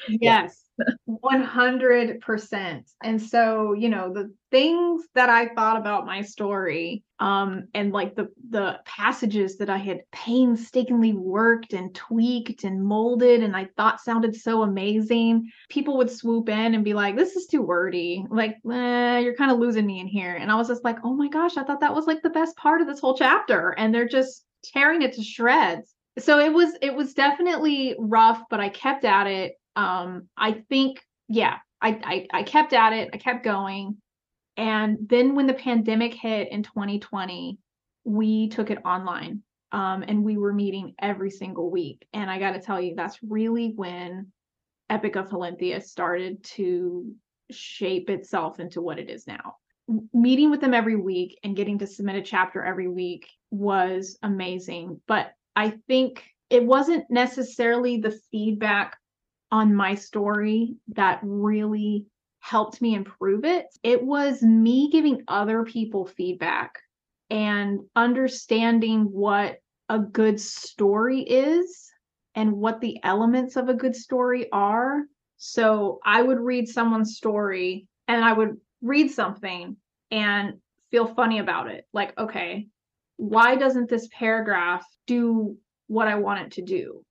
Yes 0.09 0.64
100% 1.09 2.83
and 3.03 3.20
so 3.20 3.75
you 3.75 3.88
know 3.90 4.12
the 4.14 4.33
things 4.51 5.03
that 5.14 5.29
i 5.29 5.49
thought 5.55 5.77
about 5.77 6.07
my 6.07 6.23
story 6.23 7.03
um 7.18 7.64
and 7.75 7.92
like 7.92 8.14
the 8.14 8.29
the 8.49 8.79
passages 8.87 9.59
that 9.59 9.68
i 9.68 9.77
had 9.77 10.01
painstakingly 10.11 11.12
worked 11.12 11.75
and 11.75 11.94
tweaked 11.94 12.64
and 12.64 12.83
molded 12.83 13.42
and 13.42 13.55
i 13.55 13.68
thought 13.77 14.01
sounded 14.01 14.35
so 14.35 14.62
amazing 14.62 15.51
people 15.68 15.99
would 15.99 16.11
swoop 16.11 16.49
in 16.49 16.75
and 16.75 16.85
be 16.85 16.94
like 16.94 17.14
this 17.16 17.37
is 17.37 17.46
too 17.46 17.62
wordy. 17.62 18.25
Like 18.31 18.57
eh, 18.70 19.18
you're 19.18 19.35
kind 19.35 19.51
of 19.51 19.59
losing 19.59 19.87
me 19.87 20.01
in 20.01 20.07
here. 20.07 20.35
And 20.37 20.51
i 20.51 20.55
was 20.55 20.68
just 20.68 20.85
like 20.85 20.96
oh 21.05 21.14
my 21.14 21.29
gosh 21.29 21.57
i 21.57 21.62
thought 21.62 21.81
that 21.81 21.94
was 21.94 22.07
like 22.07 22.23
the 22.23 22.31
best 22.31 22.57
part 22.57 22.81
of 22.81 22.87
this 22.87 23.01
whole 23.01 23.16
chapter. 23.16 23.70
And 23.77 23.94
they're 23.94 24.09
just 24.09 24.44
tearing 24.62 25.03
it 25.03 25.14
to 25.14 25.23
shreds. 25.23 25.94
So 26.18 26.38
it 26.38 26.53
was 26.53 26.75
it 26.83 26.94
was 26.94 27.14
definitely 27.14 27.96
rough, 27.99 28.42
but 28.51 28.61
I 28.61 28.68
kept 28.68 29.05
at 29.05 29.27
it. 29.27 29.55
Um, 29.77 30.29
I 30.37 30.64
think, 30.68 31.01
yeah, 31.29 31.59
I, 31.81 32.27
I 32.33 32.40
I 32.40 32.42
kept 32.42 32.73
at 32.73 32.92
it. 32.92 33.11
I 33.12 33.16
kept 33.16 33.44
going. 33.44 33.96
And 34.57 34.99
then 35.09 35.35
when 35.35 35.46
the 35.46 35.55
pandemic 35.55 36.12
hit 36.12 36.51
in 36.51 36.62
2020, 36.62 37.59
we 38.05 38.49
took 38.49 38.70
it 38.70 38.79
online. 38.85 39.42
Um, 39.73 40.03
and 40.07 40.25
we 40.25 40.37
were 40.37 40.53
meeting 40.53 40.94
every 41.01 41.31
single 41.31 41.70
week. 41.70 42.05
And 42.12 42.29
I 42.29 42.40
got 42.40 42.53
to 42.53 42.61
tell 42.61 42.81
you, 42.81 42.96
that's 42.96 43.18
really 43.23 43.73
when 43.77 44.33
Epic 44.90 45.14
of 45.14 45.29
Halinthia 45.29 45.81
started 45.81 46.42
to 46.57 47.14
shape 47.53 48.11
itself 48.11 48.59
into 48.59 48.83
what 48.83 48.99
it 48.99 49.09
is 49.09 49.29
now 49.29 49.55
meeting 50.12 50.51
with 50.51 50.61
them 50.61 50.75
every 50.75 50.96
week 50.96 51.38
and 51.42 51.57
getting 51.57 51.79
to 51.79 51.87
submit 51.87 52.16
a 52.16 52.23
chapter 52.23 52.64
every 52.64 52.88
week 52.88 53.27
was 53.51 54.19
amazing. 54.23 55.01
But 55.07 55.33
I 55.57 55.71
think 55.89 56.25
it 56.49 56.65
wasn't 56.65 57.11
necessarily 57.11 57.99
the 57.99 58.19
feedback 58.31 58.97
on 59.51 59.75
my 59.75 59.95
story 59.95 60.77
that 60.89 61.21
really 61.23 62.07
helped 62.41 62.81
me 62.81 62.95
improve 62.95 63.45
it. 63.45 63.67
It 63.83 64.03
was 64.03 64.43
me 64.43 64.91
giving 64.91 65.25
other 65.29 65.65
people 65.65 66.07
feedback 66.07 66.79
and 67.29 67.81
understanding 67.95 69.05
what 69.05 69.59
a 69.89 69.99
good 69.99 70.41
story 70.41 71.21
is 71.23 71.91
and 72.35 72.53
what 72.53 72.81
the 72.81 72.99
elements 73.03 73.57
of 73.57 73.69
a 73.69 73.75
good 73.75 73.95
story 73.95 74.51
are. 74.53 75.03
So 75.37 76.01
I 76.05 76.23
would 76.23 76.39
read 76.39 76.69
someone's 76.69 77.17
story 77.17 77.87
and 78.09 78.25
I 78.25 78.33
would 78.33 78.57
read 78.83 79.11
something 79.11 79.77
and 80.11 80.55
feel 80.91 81.07
funny 81.07 81.39
about 81.39 81.71
it. 81.71 81.87
Like, 81.93 82.19
okay, 82.19 82.69
why 83.21 83.55
doesn't 83.55 83.91
this 83.91 84.09
paragraph 84.13 84.87
do 85.07 85.57
what 85.89 86.09
I 86.09 86.15
want 86.15 86.41
it 86.41 86.53
to 86.53 86.63
do? 86.63 87.05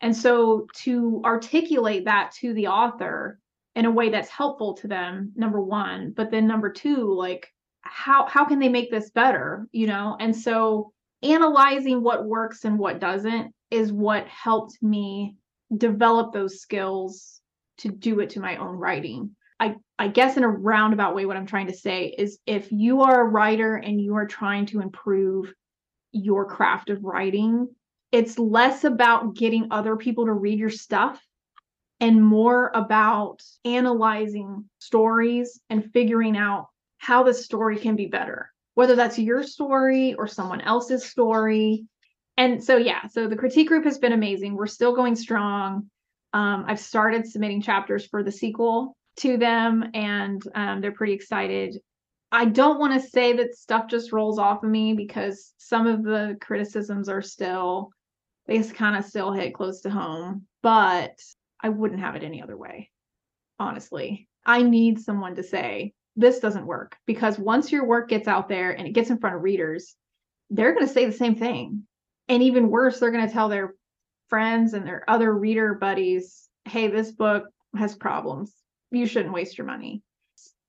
And 0.00 0.16
so 0.16 0.66
to 0.78 1.20
articulate 1.22 2.06
that 2.06 2.32
to 2.40 2.54
the 2.54 2.68
author 2.68 3.38
in 3.74 3.84
a 3.84 3.90
way 3.90 4.08
that's 4.08 4.30
helpful 4.30 4.72
to 4.74 4.88
them, 4.88 5.32
number 5.36 5.60
one, 5.60 6.12
but 6.16 6.30
then 6.30 6.46
number 6.46 6.72
two, 6.72 7.12
like 7.14 7.52
how 7.82 8.26
how 8.26 8.46
can 8.46 8.58
they 8.58 8.70
make 8.70 8.90
this 8.90 9.10
better, 9.10 9.68
you 9.70 9.86
know? 9.86 10.16
And 10.18 10.34
so 10.34 10.92
analyzing 11.22 12.02
what 12.02 12.24
works 12.24 12.64
and 12.64 12.78
what 12.78 12.98
doesn't 12.98 13.54
is 13.70 13.92
what 13.92 14.26
helped 14.28 14.82
me 14.82 15.36
develop 15.76 16.32
those 16.32 16.60
skills 16.60 17.42
to 17.78 17.90
do 17.90 18.20
it 18.20 18.30
to 18.30 18.40
my 18.40 18.56
own 18.56 18.76
writing 18.76 19.36
I, 19.60 19.76
I 19.98 20.08
guess 20.08 20.38
in 20.38 20.42
a 20.42 20.48
roundabout 20.48 21.14
way, 21.14 21.26
what 21.26 21.36
I'm 21.36 21.46
trying 21.46 21.66
to 21.66 21.74
say 21.74 22.06
is 22.06 22.38
if 22.46 22.72
you 22.72 23.02
are 23.02 23.20
a 23.20 23.28
writer 23.28 23.76
and 23.76 24.00
you 24.00 24.16
are 24.16 24.26
trying 24.26 24.64
to 24.66 24.80
improve 24.80 25.52
your 26.12 26.46
craft 26.46 26.88
of 26.88 27.04
writing, 27.04 27.68
it's 28.10 28.38
less 28.38 28.84
about 28.84 29.36
getting 29.36 29.68
other 29.70 29.96
people 29.96 30.26
to 30.26 30.32
read 30.32 30.58
your 30.58 30.70
stuff 30.70 31.22
and 32.00 32.24
more 32.24 32.72
about 32.74 33.42
analyzing 33.66 34.64
stories 34.78 35.60
and 35.68 35.92
figuring 35.92 36.38
out 36.38 36.68
how 36.96 37.22
the 37.22 37.34
story 37.34 37.76
can 37.76 37.94
be 37.94 38.06
better, 38.06 38.50
whether 38.74 38.96
that's 38.96 39.18
your 39.18 39.42
story 39.42 40.14
or 40.14 40.26
someone 40.26 40.62
else's 40.62 41.04
story. 41.04 41.84
And 42.38 42.64
so, 42.64 42.78
yeah, 42.78 43.06
so 43.08 43.28
the 43.28 43.36
critique 43.36 43.68
group 43.68 43.84
has 43.84 43.98
been 43.98 44.14
amazing. 44.14 44.54
We're 44.54 44.66
still 44.66 44.96
going 44.96 45.16
strong. 45.16 45.90
Um, 46.32 46.64
I've 46.66 46.80
started 46.80 47.26
submitting 47.26 47.60
chapters 47.60 48.06
for 48.06 48.22
the 48.22 48.32
sequel 48.32 48.96
to 49.18 49.36
them, 49.36 49.90
and 49.94 50.42
um, 50.54 50.80
they're 50.80 50.92
pretty 50.92 51.12
excited. 51.12 51.78
I 52.32 52.44
don't 52.44 52.78
want 52.78 53.00
to 53.00 53.08
say 53.08 53.32
that 53.34 53.56
stuff 53.56 53.88
just 53.88 54.12
rolls 54.12 54.38
off 54.38 54.62
of 54.62 54.70
me 54.70 54.94
because 54.94 55.52
some 55.58 55.86
of 55.86 56.04
the 56.04 56.36
criticisms 56.40 57.08
are 57.08 57.22
still, 57.22 57.90
they 58.46 58.62
kind 58.62 58.96
of 58.96 59.04
still 59.04 59.32
hit 59.32 59.54
close 59.54 59.80
to 59.80 59.90
home, 59.90 60.46
but 60.62 61.18
I 61.60 61.70
wouldn't 61.70 62.00
have 62.00 62.14
it 62.14 62.22
any 62.22 62.42
other 62.42 62.56
way. 62.56 62.90
Honestly, 63.58 64.28
I 64.46 64.62
need 64.62 65.00
someone 65.00 65.34
to 65.36 65.42
say, 65.42 65.92
this 66.16 66.38
doesn't 66.38 66.66
work 66.66 66.96
because 67.06 67.38
once 67.38 67.72
your 67.72 67.84
work 67.84 68.08
gets 68.08 68.28
out 68.28 68.48
there 68.48 68.72
and 68.72 68.86
it 68.86 68.92
gets 68.92 69.10
in 69.10 69.18
front 69.18 69.36
of 69.36 69.42
readers, 69.42 69.96
they're 70.50 70.72
going 70.72 70.86
to 70.86 70.92
say 70.92 71.06
the 71.06 71.12
same 71.12 71.36
thing. 71.36 71.84
And 72.28 72.42
even 72.42 72.70
worse, 72.70 73.00
they're 73.00 73.10
going 73.10 73.26
to 73.26 73.32
tell 73.32 73.48
their 73.48 73.74
friends 74.28 74.74
and 74.74 74.86
their 74.86 75.04
other 75.08 75.32
reader 75.32 75.74
buddies, 75.74 76.48
hey, 76.64 76.88
this 76.88 77.10
book 77.10 77.44
has 77.76 77.94
problems. 77.96 78.52
You 78.90 79.06
shouldn't 79.06 79.34
waste 79.34 79.58
your 79.58 79.66
money. 79.66 80.02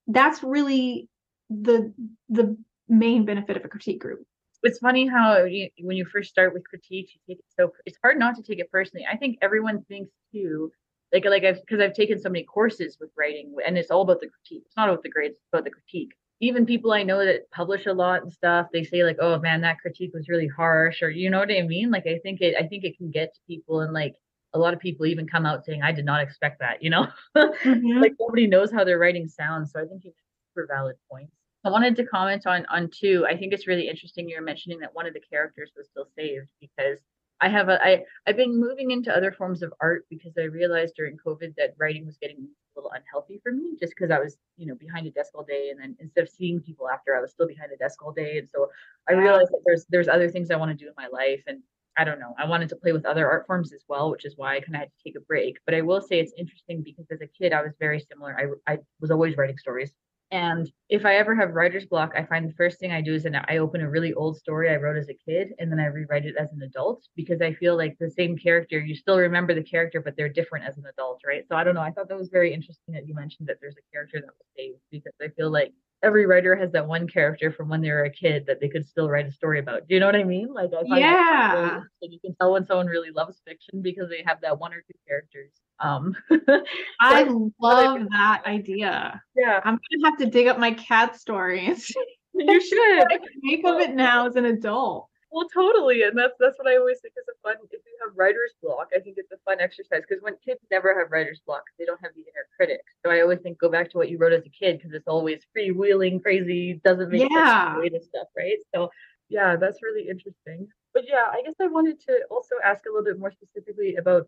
That's 0.07 0.43
really 0.43 1.09
the 1.49 1.93
the 2.29 2.57
main 2.87 3.25
benefit 3.25 3.57
of 3.57 3.65
a 3.65 3.69
critique 3.69 4.01
group. 4.01 4.25
It's 4.63 4.79
funny 4.79 5.07
how 5.07 5.43
you, 5.45 5.69
when 5.81 5.97
you 5.97 6.05
first 6.05 6.29
start 6.29 6.53
with 6.53 6.67
critique, 6.67 7.09
you 7.13 7.19
take 7.27 7.39
it 7.39 7.45
so 7.59 7.73
it's 7.85 7.97
hard 8.03 8.19
not 8.19 8.35
to 8.35 8.43
take 8.43 8.59
it 8.59 8.71
personally. 8.71 9.05
I 9.11 9.17
think 9.17 9.39
everyone 9.41 9.83
thinks 9.85 10.11
too, 10.31 10.71
like 11.13 11.25
like 11.25 11.43
I've 11.43 11.61
because 11.61 11.79
I've 11.79 11.93
taken 11.95 12.19
so 12.19 12.29
many 12.29 12.43
courses 12.45 12.97
with 12.99 13.09
writing, 13.17 13.55
and 13.65 13.77
it's 13.77 13.91
all 13.91 14.01
about 14.01 14.19
the 14.21 14.29
critique. 14.29 14.63
It's 14.67 14.77
not 14.77 14.89
about 14.89 15.03
the 15.03 15.09
grades, 15.09 15.35
it's 15.37 15.47
about 15.51 15.63
the 15.65 15.71
critique. 15.71 16.11
Even 16.41 16.65
people 16.65 16.91
I 16.91 17.03
know 17.03 17.23
that 17.25 17.49
publish 17.51 17.85
a 17.87 17.93
lot 17.93 18.23
and 18.23 18.31
stuff, 18.31 18.67
they 18.73 18.83
say 18.83 19.03
like, 19.03 19.17
"Oh 19.19 19.39
man, 19.39 19.61
that 19.61 19.79
critique 19.79 20.11
was 20.13 20.29
really 20.29 20.47
harsh," 20.47 21.01
or 21.03 21.09
you 21.09 21.29
know 21.29 21.39
what 21.39 21.51
I 21.51 21.61
mean. 21.63 21.91
Like 21.91 22.05
I 22.07 22.19
think 22.19 22.41
it, 22.41 22.55
I 22.59 22.67
think 22.67 22.83
it 22.83 22.97
can 22.97 23.11
get 23.11 23.33
to 23.33 23.39
people, 23.47 23.81
and 23.81 23.93
like 23.93 24.15
a 24.53 24.59
lot 24.59 24.73
of 24.73 24.79
people 24.79 25.05
even 25.05 25.27
come 25.27 25.45
out 25.45 25.65
saying, 25.65 25.81
"I 25.81 25.91
did 25.91 26.05
not 26.05 26.21
expect 26.21 26.59
that," 26.59 26.83
you 26.83 26.89
know. 26.89 27.07
Mm-hmm. 27.35 28.01
like 28.01 28.13
nobody 28.19 28.47
knows 28.47 28.71
how 28.71 28.83
their 28.83 28.99
writing 28.99 29.27
sounds, 29.27 29.71
so 29.71 29.79
I 29.79 29.85
think 29.85 30.03
you 30.03 30.11
super 30.53 30.67
valid 30.67 30.95
points. 31.09 31.35
I 31.63 31.69
wanted 31.69 31.95
to 31.97 32.05
comment 32.05 32.47
on 32.47 32.65
on 32.67 32.89
two. 32.89 33.25
I 33.27 33.37
think 33.37 33.53
it's 33.53 33.67
really 33.67 33.87
interesting 33.87 34.27
you're 34.27 34.41
mentioning 34.41 34.79
that 34.79 34.93
one 34.93 35.05
of 35.05 35.13
the 35.13 35.19
characters 35.19 35.71
was 35.75 35.87
still 35.87 36.07
saved 36.15 36.47
because 36.59 36.99
I 37.39 37.49
have 37.49 37.69
a 37.69 37.79
I 37.83 38.03
I've 38.27 38.37
been 38.37 38.59
moving 38.59 38.91
into 38.91 39.15
other 39.15 39.31
forms 39.31 39.61
of 39.61 39.73
art 39.79 40.05
because 40.09 40.33
I 40.37 40.43
realized 40.43 40.95
during 40.95 41.17
COVID 41.17 41.55
that 41.57 41.75
writing 41.77 42.05
was 42.05 42.17
getting 42.17 42.37
a 42.37 42.79
little 42.79 42.91
unhealthy 42.91 43.39
for 43.43 43.51
me 43.51 43.75
just 43.79 43.93
because 43.95 44.11
I 44.11 44.19
was, 44.19 44.37
you 44.57 44.65
know, 44.65 44.75
behind 44.75 45.05
a 45.07 45.11
desk 45.11 45.31
all 45.35 45.43
day 45.43 45.69
and 45.69 45.79
then 45.79 45.95
instead 45.99 46.21
of 46.23 46.29
seeing 46.29 46.61
people 46.61 46.89
after 46.89 47.15
I 47.15 47.21
was 47.21 47.31
still 47.31 47.47
behind 47.47 47.71
a 47.71 47.77
desk 47.77 48.03
all 48.03 48.11
day. 48.11 48.37
And 48.37 48.49
so 48.49 48.69
I 49.09 49.13
realized 49.13 49.49
that 49.51 49.61
there's 49.65 49.85
there's 49.89 50.07
other 50.07 50.29
things 50.29 50.51
I 50.51 50.55
want 50.55 50.71
to 50.71 50.83
do 50.83 50.87
in 50.87 50.93
my 50.97 51.07
life 51.07 51.43
and 51.47 51.61
I 51.97 52.03
don't 52.03 52.19
know. 52.19 52.33
I 52.37 52.45
wanted 52.45 52.69
to 52.69 52.75
play 52.75 52.93
with 52.93 53.05
other 53.05 53.29
art 53.29 53.45
forms 53.47 53.73
as 53.73 53.83
well, 53.87 54.11
which 54.11 54.25
is 54.25 54.35
why 54.37 54.55
I 54.55 54.61
kind 54.61 54.75
of 54.75 54.81
had 54.81 54.91
to 54.91 55.03
take 55.03 55.17
a 55.17 55.21
break. 55.21 55.57
But 55.65 55.75
I 55.75 55.81
will 55.81 56.01
say 56.01 56.19
it's 56.19 56.33
interesting 56.37 56.81
because 56.83 57.05
as 57.11 57.21
a 57.21 57.27
kid, 57.27 57.53
I 57.53 57.61
was 57.61 57.73
very 57.79 57.99
similar. 57.99 58.57
I, 58.67 58.73
I 58.73 58.77
was 59.01 59.11
always 59.11 59.35
writing 59.35 59.57
stories. 59.57 59.93
And 60.31 60.71
if 60.87 61.05
I 61.05 61.15
ever 61.15 61.35
have 61.35 61.51
writer's 61.55 61.85
block, 61.85 62.13
I 62.15 62.23
find 62.23 62.47
the 62.47 62.53
first 62.53 62.79
thing 62.79 62.93
I 62.93 63.01
do 63.01 63.13
is 63.13 63.27
I 63.27 63.57
open 63.57 63.81
a 63.81 63.89
really 63.89 64.13
old 64.13 64.37
story 64.37 64.69
I 64.69 64.77
wrote 64.77 64.95
as 64.95 65.09
a 65.09 65.13
kid 65.13 65.49
and 65.59 65.69
then 65.69 65.77
I 65.77 65.87
rewrite 65.87 66.25
it 66.25 66.35
as 66.39 66.53
an 66.53 66.61
adult 66.61 67.05
because 67.17 67.41
I 67.41 67.53
feel 67.53 67.75
like 67.75 67.97
the 67.99 68.09
same 68.09 68.37
character, 68.37 68.79
you 68.79 68.95
still 68.95 69.17
remember 69.17 69.53
the 69.53 69.63
character, 69.63 69.99
but 69.99 70.15
they're 70.15 70.29
different 70.29 70.65
as 70.65 70.77
an 70.77 70.85
adult, 70.85 71.19
right? 71.27 71.43
So 71.49 71.57
I 71.57 71.65
don't 71.65 71.75
know. 71.75 71.81
I 71.81 71.91
thought 71.91 72.07
that 72.07 72.17
was 72.17 72.29
very 72.29 72.53
interesting 72.53 72.93
that 72.93 73.05
you 73.05 73.13
mentioned 73.13 73.49
that 73.49 73.57
there's 73.59 73.75
a 73.75 73.91
character 73.91 74.21
that 74.21 74.27
was 74.27 74.47
saved 74.55 74.79
because 74.89 75.11
I 75.21 75.27
feel 75.35 75.51
like 75.51 75.73
every 76.03 76.25
writer 76.25 76.55
has 76.55 76.71
that 76.71 76.87
one 76.87 77.07
character 77.07 77.51
from 77.51 77.69
when 77.69 77.81
they 77.81 77.91
were 77.91 78.03
a 78.03 78.09
kid 78.09 78.45
that 78.47 78.59
they 78.59 78.69
could 78.69 78.87
still 78.87 79.09
write 79.09 79.27
a 79.27 79.31
story 79.31 79.59
about. 79.59 79.87
Do 79.87 79.93
you 79.93 79.99
know 79.99 80.05
what 80.05 80.15
I 80.15 80.23
mean? 80.23 80.53
Like, 80.53 80.71
I 80.73 80.97
yeah, 80.97 81.81
you 82.01 82.19
can 82.19 82.35
tell 82.35 82.53
when 82.53 82.65
someone 82.65 82.87
really 82.87 83.11
loves 83.11 83.41
fiction 83.47 83.81
because 83.81 84.09
they 84.09 84.23
have 84.25 84.41
that 84.41 84.59
one 84.59 84.73
or 84.73 84.81
two 84.81 84.97
characters. 85.07 85.51
Um, 85.79 86.15
I 86.99 87.23
love 87.59 87.99
that 88.11 88.43
idea. 88.45 89.21
Yeah, 89.35 89.59
I'm 89.63 89.75
gonna 89.75 90.09
have 90.09 90.17
to 90.19 90.25
dig 90.27 90.47
up 90.47 90.59
my 90.59 90.71
cat 90.73 91.19
stories. 91.19 91.91
you 92.33 92.61
should 92.67 93.03
make 93.41 93.65
of 93.65 93.79
it 93.79 93.93
now 93.93 94.27
as 94.27 94.35
an 94.35 94.45
adult. 94.45 95.07
Well, 95.31 95.47
totally, 95.47 96.03
and 96.03 96.17
that's 96.17 96.33
that's 96.39 96.57
what 96.57 96.67
I 96.67 96.75
always 96.75 96.99
think 96.99 97.13
is 97.17 97.23
a 97.29 97.39
fun. 97.41 97.55
If 97.71 97.81
you 97.85 97.97
have 98.05 98.17
writer's 98.17 98.53
block, 98.61 98.89
I 98.93 98.99
think 98.99 99.15
it's 99.17 99.31
a 99.31 99.37
fun 99.45 99.61
exercise 99.61 100.01
because 100.07 100.21
when 100.21 100.35
kids 100.45 100.59
never 100.69 100.97
have 100.99 101.09
writer's 101.09 101.39
block, 101.45 101.63
they 101.79 101.85
don't 101.85 102.01
have 102.01 102.11
the 102.15 102.21
inner 102.21 102.47
critic. 102.57 102.81
So 103.03 103.11
I 103.11 103.21
always 103.21 103.39
think 103.39 103.57
go 103.57 103.69
back 103.69 103.89
to 103.91 103.97
what 103.97 104.09
you 104.09 104.17
wrote 104.17 104.33
as 104.33 104.45
a 104.45 104.49
kid 104.49 104.77
because 104.77 104.93
it's 104.93 105.07
always 105.07 105.45
freewheeling, 105.57 106.21
crazy, 106.21 106.81
doesn't 106.83 107.09
make 107.09 107.31
yeah. 107.31 107.81
sense 107.81 108.07
stuff, 108.07 108.27
right? 108.35 108.57
So 108.75 108.89
yeah, 109.29 109.55
that's 109.55 109.81
really 109.81 110.09
interesting. 110.09 110.67
But 110.93 111.03
yeah, 111.07 111.27
I 111.31 111.41
guess 111.45 111.55
I 111.61 111.67
wanted 111.67 112.01
to 112.07 112.19
also 112.29 112.55
ask 112.63 112.83
a 112.85 112.89
little 112.89 113.05
bit 113.05 113.17
more 113.17 113.31
specifically 113.31 113.95
about 113.95 114.27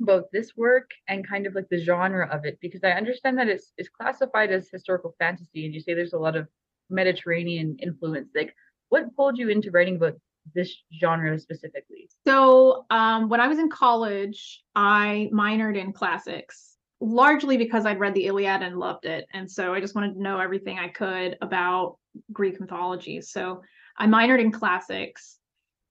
about 0.00 0.24
this 0.32 0.56
work 0.56 0.90
and 1.08 1.26
kind 1.26 1.46
of 1.46 1.54
like 1.54 1.68
the 1.70 1.82
genre 1.82 2.28
of 2.30 2.44
it 2.44 2.58
because 2.60 2.84
I 2.84 2.92
understand 2.92 3.38
that 3.38 3.48
it's 3.48 3.72
it's 3.76 3.90
classified 3.90 4.50
as 4.50 4.70
historical 4.70 5.14
fantasy 5.18 5.66
and 5.66 5.74
you 5.74 5.80
say 5.80 5.92
there's 5.92 6.14
a 6.14 6.18
lot 6.18 6.36
of 6.36 6.48
Mediterranean 6.88 7.76
influence. 7.80 8.30
Like 8.34 8.54
what 8.88 9.14
pulled 9.16 9.38
you 9.38 9.48
into 9.48 9.70
writing 9.70 9.96
about 9.96 10.14
this 10.54 10.74
genre 11.00 11.38
specifically? 11.38 12.08
So, 12.26 12.86
um, 12.90 13.28
when 13.28 13.40
I 13.40 13.48
was 13.48 13.58
in 13.58 13.68
college, 13.68 14.62
I 14.74 15.28
minored 15.32 15.76
in 15.76 15.92
classics, 15.92 16.76
largely 17.00 17.56
because 17.56 17.86
I'd 17.86 18.00
read 18.00 18.14
the 18.14 18.26
Iliad 18.26 18.62
and 18.62 18.78
loved 18.78 19.04
it. 19.04 19.26
And 19.32 19.50
so 19.50 19.74
I 19.74 19.80
just 19.80 19.94
wanted 19.94 20.14
to 20.14 20.22
know 20.22 20.38
everything 20.38 20.78
I 20.78 20.88
could 20.88 21.36
about 21.40 21.98
Greek 22.32 22.60
mythology. 22.60 23.20
So 23.20 23.62
I 23.96 24.06
minored 24.06 24.40
in 24.40 24.52
classics 24.52 25.38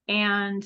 and 0.08 0.66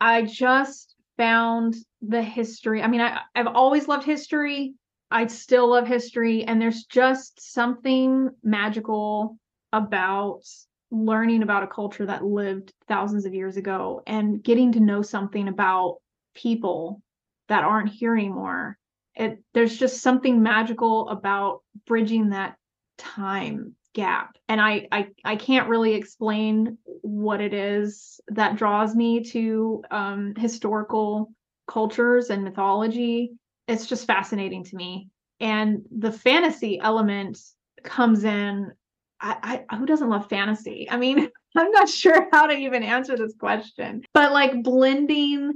I 0.00 0.22
just 0.22 0.94
found 1.16 1.76
the 2.00 2.22
history. 2.22 2.82
I 2.82 2.88
mean, 2.88 3.00
I, 3.00 3.20
I've 3.34 3.46
always 3.46 3.88
loved 3.88 4.04
history. 4.04 4.74
I 5.10 5.26
still 5.26 5.68
love 5.70 5.86
history. 5.86 6.44
And 6.44 6.60
there's 6.60 6.84
just 6.84 7.52
something 7.52 8.30
magical 8.42 9.36
about 9.72 10.42
learning 10.90 11.42
about 11.42 11.62
a 11.62 11.68
culture 11.68 12.06
that 12.06 12.24
lived 12.24 12.72
thousands 12.88 13.24
of 13.24 13.34
years 13.34 13.56
ago 13.56 14.02
and 14.06 14.42
getting 14.42 14.72
to 14.72 14.80
know 14.80 15.02
something 15.02 15.48
about 15.48 15.98
people 16.34 17.02
that 17.48 17.64
aren't 17.64 17.90
here 17.90 18.14
anymore. 18.14 18.78
It 19.14 19.42
there's 19.54 19.76
just 19.76 20.02
something 20.02 20.42
magical 20.42 21.08
about 21.08 21.62
bridging 21.86 22.30
that 22.30 22.56
time 22.98 23.74
gap. 23.92 24.36
And 24.48 24.60
I, 24.60 24.86
I 24.92 25.08
i 25.24 25.36
can't 25.36 25.68
really 25.68 25.94
explain 25.94 26.78
what 27.02 27.40
it 27.40 27.52
is 27.52 28.20
that 28.28 28.56
draws 28.56 28.94
me 28.94 29.24
to 29.24 29.82
um, 29.90 30.34
historical 30.36 31.32
cultures 31.66 32.30
and 32.30 32.44
mythology. 32.44 33.32
It's 33.66 33.86
just 33.86 34.06
fascinating 34.06 34.64
to 34.64 34.76
me. 34.76 35.08
And 35.40 35.82
the 35.90 36.12
fantasy 36.12 36.78
element 36.80 37.38
comes 37.82 38.24
in 38.24 38.72
I, 39.20 39.64
I 39.68 39.76
who 39.76 39.86
doesn't 39.86 40.08
love 40.08 40.28
fantasy? 40.28 40.88
I 40.90 40.96
mean, 40.96 41.28
I'm 41.56 41.70
not 41.72 41.88
sure 41.88 42.28
how 42.32 42.46
to 42.46 42.54
even 42.54 42.82
answer 42.82 43.16
this 43.16 43.34
question. 43.38 44.02
But 44.14 44.32
like 44.32 44.62
blending 44.62 45.54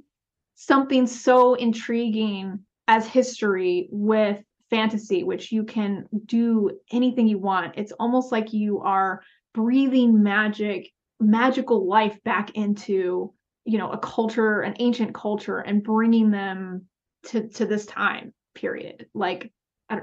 something 0.57 1.07
so 1.07 1.55
intriguing 1.55 2.61
as 2.88 3.07
history 3.07 3.88
with 3.90 4.42
fantasy, 4.70 5.24
which 5.24 5.53
you 5.53 5.64
can 5.64 6.07
do 6.27 6.70
anything 6.90 7.29
you 7.29 7.38
want. 7.38 7.74
It's 7.77 7.92
almost 7.92 8.33
like 8.33 8.53
you 8.53 8.81
are 8.81 9.22
breathing 9.53 10.22
magic, 10.22 10.92
magical 11.20 11.87
life 11.87 12.22
back 12.24 12.50
into, 12.57 13.33
you 13.64 13.79
know, 13.79 13.90
a 13.90 13.98
culture, 13.98 14.62
an 14.62 14.74
ancient 14.79 15.14
culture, 15.14 15.59
and 15.59 15.83
bringing 15.83 16.31
them 16.31 16.87
to 17.27 17.48
to 17.48 17.66
this 17.66 17.87
time 17.87 18.35
period. 18.55 19.07
Like 19.14 19.53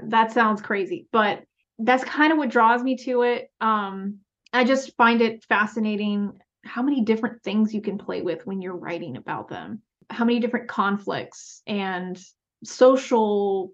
that 0.04 0.32
sounds 0.32 0.62
crazy, 0.62 1.06
but 1.12 1.44
that's 1.78 2.04
kind 2.04 2.32
of 2.32 2.38
what 2.38 2.50
draws 2.50 2.82
me 2.82 2.96
to 2.96 3.22
it. 3.22 3.50
Um, 3.60 4.18
I 4.52 4.64
just 4.64 4.96
find 4.96 5.20
it 5.20 5.44
fascinating 5.44 6.32
how 6.64 6.82
many 6.82 7.02
different 7.02 7.42
things 7.42 7.74
you 7.74 7.80
can 7.80 7.98
play 7.98 8.22
with 8.22 8.46
when 8.46 8.60
you're 8.60 8.76
writing 8.76 9.16
about 9.16 9.48
them, 9.48 9.82
how 10.10 10.24
many 10.24 10.38
different 10.38 10.68
conflicts 10.68 11.62
and 11.66 12.20
social 12.64 13.72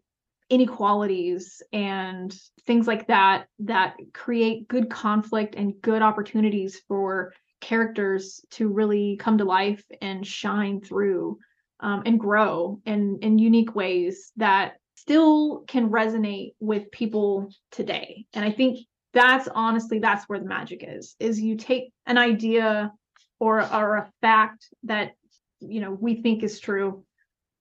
inequalities 0.50 1.62
and 1.72 2.34
things 2.66 2.86
like 2.86 3.06
that 3.08 3.46
that 3.58 3.96
create 4.14 4.66
good 4.68 4.88
conflict 4.88 5.54
and 5.56 5.74
good 5.82 6.00
opportunities 6.00 6.80
for 6.88 7.34
characters 7.60 8.40
to 8.50 8.68
really 8.68 9.16
come 9.18 9.36
to 9.36 9.44
life 9.44 9.84
and 10.00 10.26
shine 10.26 10.80
through 10.80 11.38
um, 11.80 12.02
and 12.06 12.18
grow 12.18 12.80
in 12.86 13.18
in 13.20 13.38
unique 13.38 13.74
ways 13.74 14.32
that 14.36 14.74
still 15.00 15.64
can 15.66 15.90
resonate 15.90 16.52
with 16.60 16.90
people 16.90 17.50
today. 17.70 18.26
And 18.34 18.44
I 18.44 18.50
think 18.50 18.78
that's 19.12 19.48
honestly 19.54 19.98
that's 19.98 20.28
where 20.28 20.38
the 20.38 20.46
magic 20.46 20.84
is 20.86 21.16
is 21.18 21.40
you 21.40 21.56
take 21.56 21.92
an 22.06 22.18
idea 22.18 22.92
or 23.40 23.60
or 23.74 23.96
a 23.96 24.10
fact 24.20 24.66
that 24.84 25.12
you 25.60 25.80
know 25.80 25.90
we 25.90 26.16
think 26.22 26.42
is 26.42 26.60
true 26.60 27.04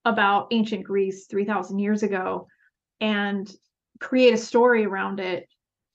about 0.06 0.48
ancient 0.52 0.84
Greece 0.84 1.26
3000 1.28 1.80
years 1.80 2.04
ago 2.04 2.48
and 3.00 3.50
create 4.00 4.34
a 4.34 4.38
story 4.38 4.86
around 4.86 5.20
it 5.20 5.48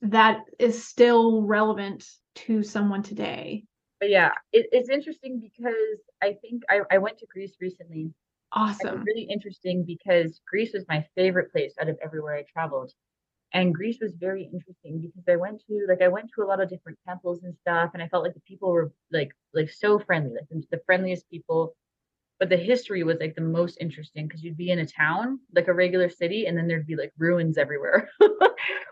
that 0.02 0.40
is 0.58 0.84
still 0.84 1.42
relevant 1.42 2.04
to 2.34 2.62
someone 2.62 3.02
today. 3.02 3.64
But 4.00 4.10
yeah, 4.10 4.32
it, 4.52 4.66
it's 4.72 4.88
interesting 4.88 5.40
because 5.40 6.00
I 6.22 6.34
think 6.42 6.62
I, 6.68 6.80
I 6.90 6.98
went 6.98 7.18
to 7.18 7.26
Greece 7.26 7.54
recently. 7.60 8.12
Awesome. 8.54 9.02
really 9.04 9.22
interesting 9.30 9.84
because 9.84 10.40
Greece 10.46 10.72
was 10.74 10.84
my 10.88 11.06
favorite 11.14 11.52
place 11.52 11.74
out 11.80 11.88
of 11.88 11.98
everywhere 12.02 12.36
I 12.36 12.44
traveled. 12.52 12.92
And 13.54 13.74
Greece 13.74 13.98
was 14.00 14.14
very 14.14 14.44
interesting 14.44 15.00
because 15.00 15.24
I 15.28 15.36
went 15.36 15.62
to 15.66 15.86
like 15.88 16.00
I 16.00 16.08
went 16.08 16.30
to 16.34 16.42
a 16.42 16.46
lot 16.46 16.60
of 16.62 16.70
different 16.70 16.98
temples 17.06 17.42
and 17.42 17.54
stuff, 17.58 17.90
and 17.92 18.02
I 18.02 18.08
felt 18.08 18.24
like 18.24 18.34
the 18.34 18.40
people 18.40 18.70
were 18.70 18.92
like 19.10 19.30
like 19.52 19.70
so 19.70 19.98
friendly, 19.98 20.40
like 20.50 20.64
the 20.70 20.80
friendliest 20.86 21.28
people 21.30 21.74
but 22.42 22.48
the 22.48 22.56
history 22.56 23.04
was 23.04 23.18
like 23.20 23.36
the 23.36 23.40
most 23.40 23.78
interesting 23.80 24.26
because 24.26 24.42
you'd 24.42 24.56
be 24.56 24.72
in 24.72 24.80
a 24.80 24.86
town 24.86 25.38
like 25.54 25.68
a 25.68 25.72
regular 25.72 26.10
city 26.10 26.46
and 26.46 26.58
then 26.58 26.66
there'd 26.66 26.88
be 26.88 26.96
like 26.96 27.12
ruins 27.16 27.56
everywhere 27.56 28.10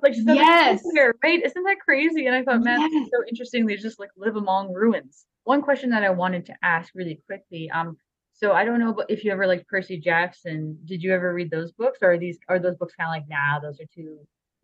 like 0.02 0.14
yes 0.14 0.80
right 1.24 1.44
isn't 1.44 1.64
that 1.64 1.80
crazy 1.84 2.26
and 2.26 2.36
i 2.36 2.44
thought 2.44 2.62
man 2.62 2.78
yes. 2.78 3.08
so 3.12 3.24
interesting 3.28 3.66
they 3.66 3.74
just 3.74 3.98
like 3.98 4.10
live 4.16 4.36
among 4.36 4.72
ruins 4.72 5.26
one 5.42 5.62
question 5.62 5.90
that 5.90 6.04
i 6.04 6.10
wanted 6.10 6.46
to 6.46 6.54
ask 6.62 6.92
really 6.94 7.20
quickly 7.26 7.68
um 7.72 7.96
so 8.40 8.52
i 8.52 8.64
don't 8.64 8.80
know 8.80 8.96
if 9.08 9.24
you 9.24 9.30
ever 9.30 9.46
like 9.46 9.66
percy 9.68 9.98
jackson 9.98 10.78
did 10.86 11.02
you 11.02 11.12
ever 11.12 11.34
read 11.34 11.50
those 11.50 11.72
books 11.72 11.98
or 12.02 12.12
are 12.12 12.18
these 12.18 12.38
are 12.48 12.58
those 12.58 12.76
books 12.76 12.94
kind 12.98 13.08
of 13.08 13.12
like 13.12 13.28
nah 13.28 13.60
those 13.60 13.80
are 13.80 13.88
too 13.94 14.18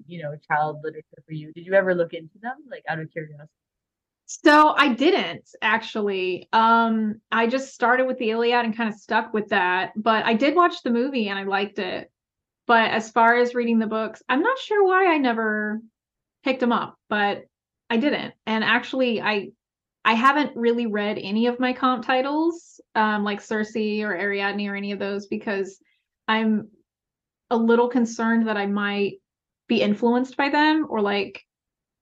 you 0.07 0.23
know 0.23 0.35
child 0.49 0.79
literature 0.83 1.23
for 1.27 1.33
you 1.33 1.53
did 1.53 1.67
you 1.67 1.75
ever 1.75 1.95
look 1.95 2.13
into 2.15 2.39
them 2.41 2.57
like 2.71 2.83
out 2.89 2.99
of 2.99 3.11
curiosity 3.13 3.51
so 4.27 4.75
I 4.77 4.93
didn't 4.93 5.49
actually. 5.63 6.49
Um, 6.53 7.21
I 7.31 7.47
just 7.47 7.73
started 7.73 8.07
with 8.07 8.19
the 8.19 8.31
Iliad 8.31 8.65
and 8.65 8.77
kind 8.77 8.93
of 8.93 8.99
stuck 8.99 9.33
with 9.33 9.49
that. 9.51 9.93
But 9.97 10.25
I 10.27 10.35
did 10.35 10.57
watch 10.57 10.83
the 10.83 10.91
movie 10.91 11.29
and 11.29 11.39
I 11.39 11.45
liked 11.45 11.79
it. 11.79 12.11
But 12.67 12.91
as 12.91 13.11
far 13.11 13.37
as 13.37 13.55
reading 13.55 13.79
the 13.79 13.87
books, 13.87 14.23
I'm 14.29 14.43
not 14.43 14.59
sure 14.59 14.85
why 14.85 15.15
I 15.15 15.19
never 15.19 15.81
picked 16.43 16.59
them 16.59 16.73
up, 16.73 16.97
but 17.09 17.45
I 17.89 17.99
didn't. 17.99 18.35
And 18.47 18.65
actually, 18.65 19.23
I 19.23 19.51
I 20.07 20.15
haven't 20.15 20.57
really 20.57 20.87
read 20.87 21.19
any 21.19 21.49
of 21.49 21.59
my 21.59 21.73
comp 21.73 22.07
titles, 22.07 22.81
um, 22.95 23.25
like 23.25 23.41
Circe 23.41 23.75
or 23.77 24.15
Ariadne 24.15 24.69
or 24.69 24.77
any 24.77 24.93
of 24.93 25.01
those, 25.01 25.27
because 25.27 25.81
I'm 26.29 26.69
a 27.51 27.57
little 27.57 27.89
concerned 27.89 28.47
that 28.47 28.57
I 28.57 28.67
might 28.67 29.15
be 29.69 29.83
influenced 29.83 30.37
by 30.37 30.49
them 30.49 30.87
or 30.89 31.01
like 31.01 31.43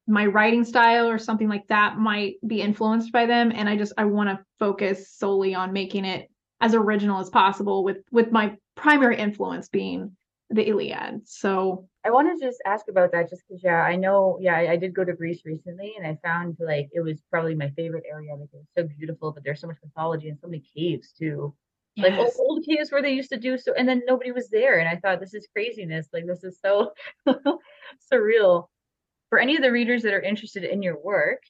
my 0.07 0.27
writing 0.27 0.65
style 0.65 1.09
or 1.09 1.19
something 1.19 1.49
like 1.49 1.67
that 1.69 1.97
might 1.97 2.35
be 2.47 2.61
influenced 2.61 3.11
by 3.11 3.25
them. 3.25 3.51
And 3.55 3.71
i 3.71 3.77
just 3.77 3.95
i 3.97 4.05
want 4.05 4.29
to 4.29 4.45
focus 4.59 5.11
solely 5.11 5.55
on 5.55 5.73
making 5.73 6.05
it 6.05 6.31
as 6.61 6.75
original 6.75 7.21
as 7.21 7.31
possible 7.31 7.85
with 7.85 7.99
with 8.13 8.31
my 8.31 8.55
primary 8.75 9.17
influence 9.17 9.69
being 9.69 10.15
the 10.51 10.69
iliad 10.69 11.21
so 11.27 11.89
i 12.05 12.11
want 12.11 12.29
to 12.29 12.47
just 12.47 12.63
ask 12.67 12.89
about 12.89 13.11
that 13.13 13.31
just 13.31 13.43
because 13.49 13.63
yeah 13.65 13.83
i 13.83 13.97
know 13.97 14.39
yeah 14.41 14.57
I, 14.57 14.73
I, 14.73 14.77
did 14.77 14.95
go 14.95 15.05
to 15.05 15.15
greece 15.15 15.41
recently 15.45 15.95
and 15.97 16.07
i 16.07 16.19
found 16.23 16.57
like 16.61 16.89
it 16.93 17.01
was 17.01 17.23
probably 17.31 17.55
my 17.55 17.71
favorite 17.71 18.05
area 18.09 18.35
like 18.35 18.51
it 18.53 18.57
was 18.57 18.67
so 18.77 18.87
beautiful 18.99 19.33
but 19.33 19.43
there's 19.43 19.61
so 19.61 19.67
much 19.67 19.79
mythology 19.83 20.29
and 20.29 20.39
so 20.39 20.49
many 20.49 20.63
caves 20.77 21.13
too 21.19 21.55
yes. 21.97 22.11
like 22.11 22.19
old, 22.19 22.33
old 22.39 22.65
caves 22.65 22.93
where 22.93 23.01
they 23.01 23.13
used 23.13 23.31
to 23.31 23.39
do 23.39 23.57
so 23.57 23.73
and 23.73 23.89
then 23.89 24.03
nobody 24.07 24.33
was 24.33 24.51
there 24.51 24.81
and 24.81 24.89
i 24.89 24.97
thought 24.97 25.19
this 25.19 25.35
is 25.35 25.49
craziness 25.53 26.09
like 26.13 26.27
this 26.27 26.45
is 26.45 26.59
so 26.61 26.93
surreal 28.13 28.67
for 29.35 29.41
any 29.41 29.57
of 29.57 29.63
the 29.63 29.73
readers 29.73 30.05
that 30.05 30.15
are 30.15 30.21
interested 30.21 30.63
in 30.63 30.81
your 30.81 30.97
work, 30.97 31.43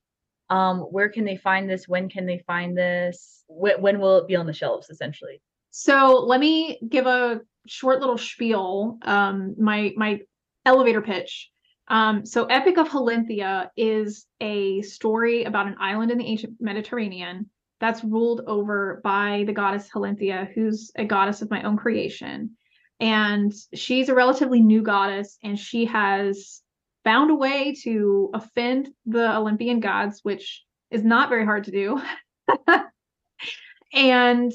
um, 0.48 0.80
where 0.80 1.10
can 1.10 1.26
they 1.26 1.36
find 1.36 1.68
this? 1.68 1.86
When 1.86 2.08
can 2.08 2.24
they 2.24 2.38
find 2.46 2.74
this? 2.74 3.44
When, 3.46 3.82
when 3.82 4.00
will 4.00 4.16
it 4.16 4.26
be 4.26 4.36
on 4.36 4.46
the 4.46 4.54
shelves, 4.54 4.88
essentially? 4.88 5.42
So 5.70 6.24
let 6.26 6.40
me 6.40 6.78
give 6.88 7.06
a 7.06 7.42
short 7.66 8.00
little 8.00 8.18
spiel. 8.18 8.98
Um, 9.02 9.54
my 9.58 9.92
my 9.96 10.20
elevator 10.64 11.02
pitch. 11.02 11.50
Um, 11.88 12.24
so 12.24 12.46
Epic 12.46 12.78
of 12.78 12.88
Halinthia 12.88 13.68
is 13.76 14.26
a 14.40 14.80
story 14.82 15.44
about 15.44 15.66
an 15.66 15.76
island 15.78 16.10
in 16.10 16.18
the 16.18 16.26
ancient 16.26 16.54
Mediterranean 16.58 17.50
that's 17.80 18.02
ruled 18.02 18.42
over 18.46 19.00
by 19.04 19.44
the 19.46 19.52
goddess 19.52 19.88
Halinthia, 19.94 20.50
who's 20.54 20.90
a 20.96 21.04
goddess 21.04 21.42
of 21.42 21.50
my 21.50 21.62
own 21.62 21.76
creation. 21.76 22.56
And 23.00 23.52
she's 23.74 24.08
a 24.08 24.14
relatively 24.14 24.62
new 24.62 24.80
goddess, 24.80 25.36
and 25.42 25.58
she 25.58 25.84
has 25.86 26.62
found 27.02 27.30
a 27.30 27.34
way 27.34 27.74
to 27.82 28.30
offend 28.32 28.88
the 29.04 29.36
Olympian 29.36 29.80
gods, 29.80 30.20
which 30.22 30.64
is 30.90 31.04
not 31.04 31.28
very 31.28 31.44
hard 31.44 31.64
to 31.64 31.70
do. 31.70 32.00
and 33.92 34.52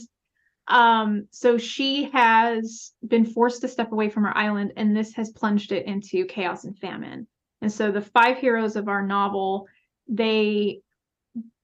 um, 0.70 1.28
so 1.32 1.58
she 1.58 2.10
has 2.12 2.94
been 3.06 3.26
forced 3.26 3.62
to 3.62 3.68
step 3.68 3.92
away 3.92 4.10
from 4.10 4.24
her 4.24 4.38
island, 4.38 4.74
and 4.78 4.96
this 4.96 5.14
has 5.16 5.32
plunged 5.32 5.72
it 5.72 5.86
into 5.88 6.26
chaos 6.26 6.64
and 6.64 6.78
famine. 6.78 7.28
And 7.62 7.72
so 7.72 7.92
the 7.92 8.02
five 8.02 8.38
heroes 8.38 8.76
of 8.76 8.88
our 8.88 9.06
novel, 9.06 9.68
they 10.08 10.82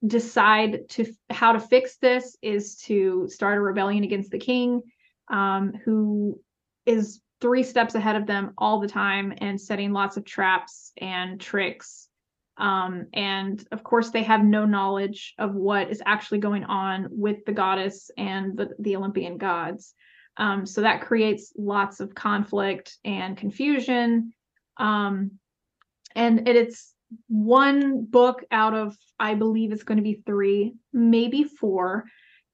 decide 0.06 0.90
to 0.90 1.06
how 1.30 1.54
to 1.54 1.60
fix 1.60 1.98
this 1.98 2.36
is 2.42 2.76
to 2.78 3.28
start 3.30 3.58
a 3.58 3.62
rebellion 3.62 4.04
against 4.04 4.32
the 4.32 4.40
king, 4.40 4.82
um, 5.32 5.74
who 5.86 6.40
is 6.86 7.22
three 7.42 7.64
steps 7.64 7.96
ahead 7.96 8.16
of 8.16 8.26
them 8.26 8.54
all 8.58 8.80
the 8.80 8.88
time 8.88 9.34
and 9.38 9.60
setting 9.60 9.92
lots 9.92 10.18
of 10.18 10.26
traps 10.26 10.92
and 10.98 11.40
tricks. 11.40 12.10
Um, 12.58 13.08
and 13.14 13.66
of 13.72 13.84
course, 13.84 14.12
they 14.12 14.24
have 14.24 14.44
no 14.44 14.66
knowledge 14.66 15.34
of 15.38 15.54
what 15.54 15.90
is 15.90 16.02
actually 16.06 16.40
going 16.40 16.64
on 16.64 17.08
with 17.12 17.44
the 17.46 17.52
goddess 17.52 18.10
and 18.18 18.58
the, 18.58 18.70
the 18.80 18.96
Olympian 18.96 19.38
gods. 19.38 19.94
Um, 20.38 20.66
so 20.66 20.82
that 20.82 21.02
creates 21.02 21.54
lots 21.58 22.00
of 22.00 22.16
conflict 22.16 22.98
and 23.04 23.38
confusion. 23.38 24.34
Um, 24.78 25.32
and 26.16 26.48
it, 26.48 26.56
it's 26.56 26.94
one 27.28 28.06
book 28.06 28.44
out 28.52 28.74
of, 28.74 28.98
I 29.20 29.36
believe 29.36 29.72
it's 29.72 29.84
going 29.84 29.98
to 29.98 30.04
be 30.04 30.22
three, 30.26 30.76
maybe 30.94 31.44
four. 31.44 32.06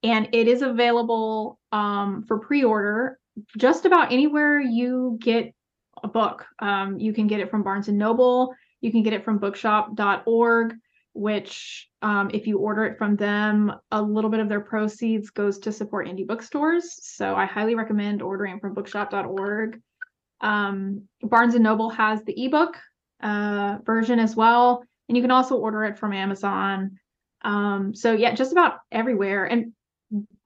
And 0.02 0.28
it 0.32 0.48
is 0.48 0.62
available 0.62 1.60
um, 1.70 2.24
for 2.26 2.38
pre 2.38 2.64
order 2.64 3.18
just 3.56 3.84
about 3.84 4.12
anywhere 4.12 4.60
you 4.60 5.16
get 5.20 5.54
a 6.02 6.08
book. 6.08 6.44
Um, 6.58 6.98
you 6.98 7.12
can 7.12 7.26
get 7.26 7.40
it 7.40 7.50
from 7.50 7.62
Barnes 7.62 7.88
and 7.88 7.98
Noble. 7.98 8.54
You 8.82 8.90
can 8.90 9.02
get 9.02 9.14
it 9.14 9.24
from 9.24 9.38
bookshop.org, 9.38 10.74
which, 11.14 11.88
um, 12.02 12.30
if 12.34 12.46
you 12.46 12.58
order 12.58 12.84
it 12.84 12.98
from 12.98 13.16
them, 13.16 13.72
a 13.90 14.02
little 14.02 14.28
bit 14.28 14.40
of 14.40 14.48
their 14.48 14.60
proceeds 14.60 15.30
goes 15.30 15.58
to 15.60 15.72
support 15.72 16.08
indie 16.08 16.26
bookstores. 16.26 16.98
So 17.00 17.34
I 17.34 17.46
highly 17.46 17.74
recommend 17.74 18.20
ordering 18.20 18.60
from 18.60 18.74
bookshop.org. 18.74 19.80
Um, 20.40 21.02
Barnes 21.22 21.54
and 21.54 21.62
Noble 21.62 21.90
has 21.90 22.22
the 22.24 22.44
ebook 22.44 22.76
uh, 23.22 23.78
version 23.84 24.18
as 24.18 24.34
well, 24.34 24.84
and 25.08 25.16
you 25.16 25.22
can 25.22 25.30
also 25.30 25.56
order 25.56 25.84
it 25.84 25.98
from 25.98 26.12
Amazon. 26.12 26.98
Um, 27.42 27.94
so 27.94 28.12
yeah, 28.12 28.34
just 28.34 28.52
about 28.52 28.80
everywhere. 28.90 29.44
And 29.44 29.72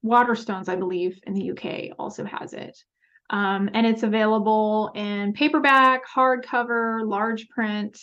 Waterstones, 0.04 0.68
I 0.68 0.76
believe, 0.76 1.18
in 1.26 1.32
the 1.32 1.50
UK 1.52 1.96
also 1.98 2.24
has 2.24 2.52
it. 2.52 2.76
Um, 3.30 3.70
and 3.74 3.86
it's 3.86 4.02
available 4.02 4.92
in 4.94 5.32
paperback, 5.32 6.02
hardcover, 6.06 7.04
large 7.04 7.48
print, 7.48 7.98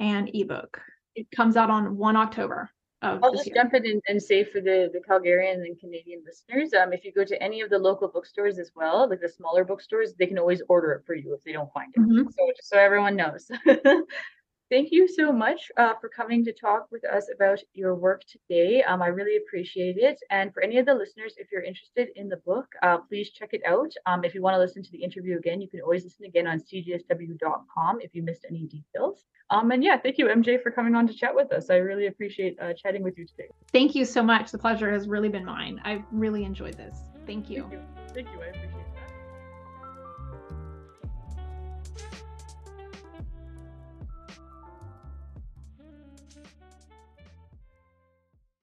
and 0.00 0.30
ebook. 0.34 0.80
It 1.14 1.30
comes 1.30 1.56
out 1.56 1.70
on 1.70 1.96
1 1.96 2.16
October. 2.16 2.70
I'll 3.02 3.32
just 3.32 3.46
year. 3.46 3.54
jump 3.54 3.72
in 3.72 3.86
and, 3.86 4.02
and, 4.08 4.22
say 4.22 4.44
for 4.44 4.60
the, 4.60 4.90
the 4.92 5.00
Calgarian 5.00 5.54
and 5.54 5.78
Canadian 5.78 6.22
listeners, 6.26 6.74
um, 6.74 6.92
if 6.92 7.02
you 7.02 7.12
go 7.12 7.24
to 7.24 7.42
any 7.42 7.62
of 7.62 7.70
the 7.70 7.78
local 7.78 8.08
bookstores 8.08 8.58
as 8.58 8.72
well, 8.76 9.08
like 9.08 9.22
the 9.22 9.28
smaller 9.28 9.64
bookstores, 9.64 10.12
they 10.18 10.26
can 10.26 10.38
always 10.38 10.60
order 10.68 10.92
it 10.92 11.06
for 11.06 11.14
you 11.14 11.32
if 11.34 11.42
they 11.42 11.52
don't 11.52 11.72
find 11.72 11.90
it. 11.94 12.00
Mm-hmm. 12.00 12.28
So 12.28 12.52
just 12.54 12.68
so 12.68 12.78
everyone 12.78 13.16
knows. 13.16 13.50
Thank 14.70 14.92
you 14.92 15.08
so 15.08 15.32
much 15.32 15.72
uh, 15.76 15.94
for 16.00 16.08
coming 16.08 16.44
to 16.44 16.52
talk 16.52 16.86
with 16.92 17.04
us 17.04 17.26
about 17.34 17.58
your 17.74 17.96
work 17.96 18.22
today. 18.24 18.84
Um, 18.84 19.02
I 19.02 19.08
really 19.08 19.36
appreciate 19.36 19.96
it. 19.98 20.20
And 20.30 20.54
for 20.54 20.62
any 20.62 20.78
of 20.78 20.86
the 20.86 20.94
listeners, 20.94 21.34
if 21.38 21.48
you're 21.50 21.64
interested 21.64 22.10
in 22.14 22.28
the 22.28 22.36
book, 22.36 22.66
uh, 22.84 22.98
please 22.98 23.30
check 23.30 23.48
it 23.52 23.62
out. 23.66 23.92
Um, 24.06 24.22
if 24.22 24.32
you 24.32 24.42
want 24.42 24.54
to 24.54 24.60
listen 24.60 24.84
to 24.84 24.92
the 24.92 25.02
interview 25.02 25.36
again, 25.38 25.60
you 25.60 25.68
can 25.68 25.80
always 25.80 26.04
listen 26.04 26.24
again 26.24 26.46
on 26.46 26.60
cjsw.com 26.60 28.00
if 28.00 28.14
you 28.14 28.22
missed 28.22 28.46
any 28.48 28.66
details. 28.66 29.24
Um, 29.50 29.72
and 29.72 29.82
yeah, 29.82 29.98
thank 29.98 30.18
you, 30.18 30.26
MJ, 30.26 30.62
for 30.62 30.70
coming 30.70 30.94
on 30.94 31.08
to 31.08 31.14
chat 31.14 31.34
with 31.34 31.52
us. 31.52 31.68
I 31.68 31.78
really 31.78 32.06
appreciate 32.06 32.56
uh, 32.60 32.72
chatting 32.72 33.02
with 33.02 33.18
you 33.18 33.26
today. 33.26 33.48
Thank 33.72 33.96
you 33.96 34.04
so 34.04 34.22
much. 34.22 34.52
The 34.52 34.58
pleasure 34.58 34.92
has 34.92 35.08
really 35.08 35.28
been 35.28 35.44
mine. 35.44 35.80
I've 35.84 36.04
really 36.12 36.44
enjoyed 36.44 36.76
this. 36.76 36.96
Thank 37.26 37.50
you. 37.50 37.62
Thank 37.62 37.72
you. 37.72 37.80
Thank 38.14 38.28
you. 38.28 38.40
I 38.40 38.46
appreciate 38.46 38.70
it. 38.76 38.79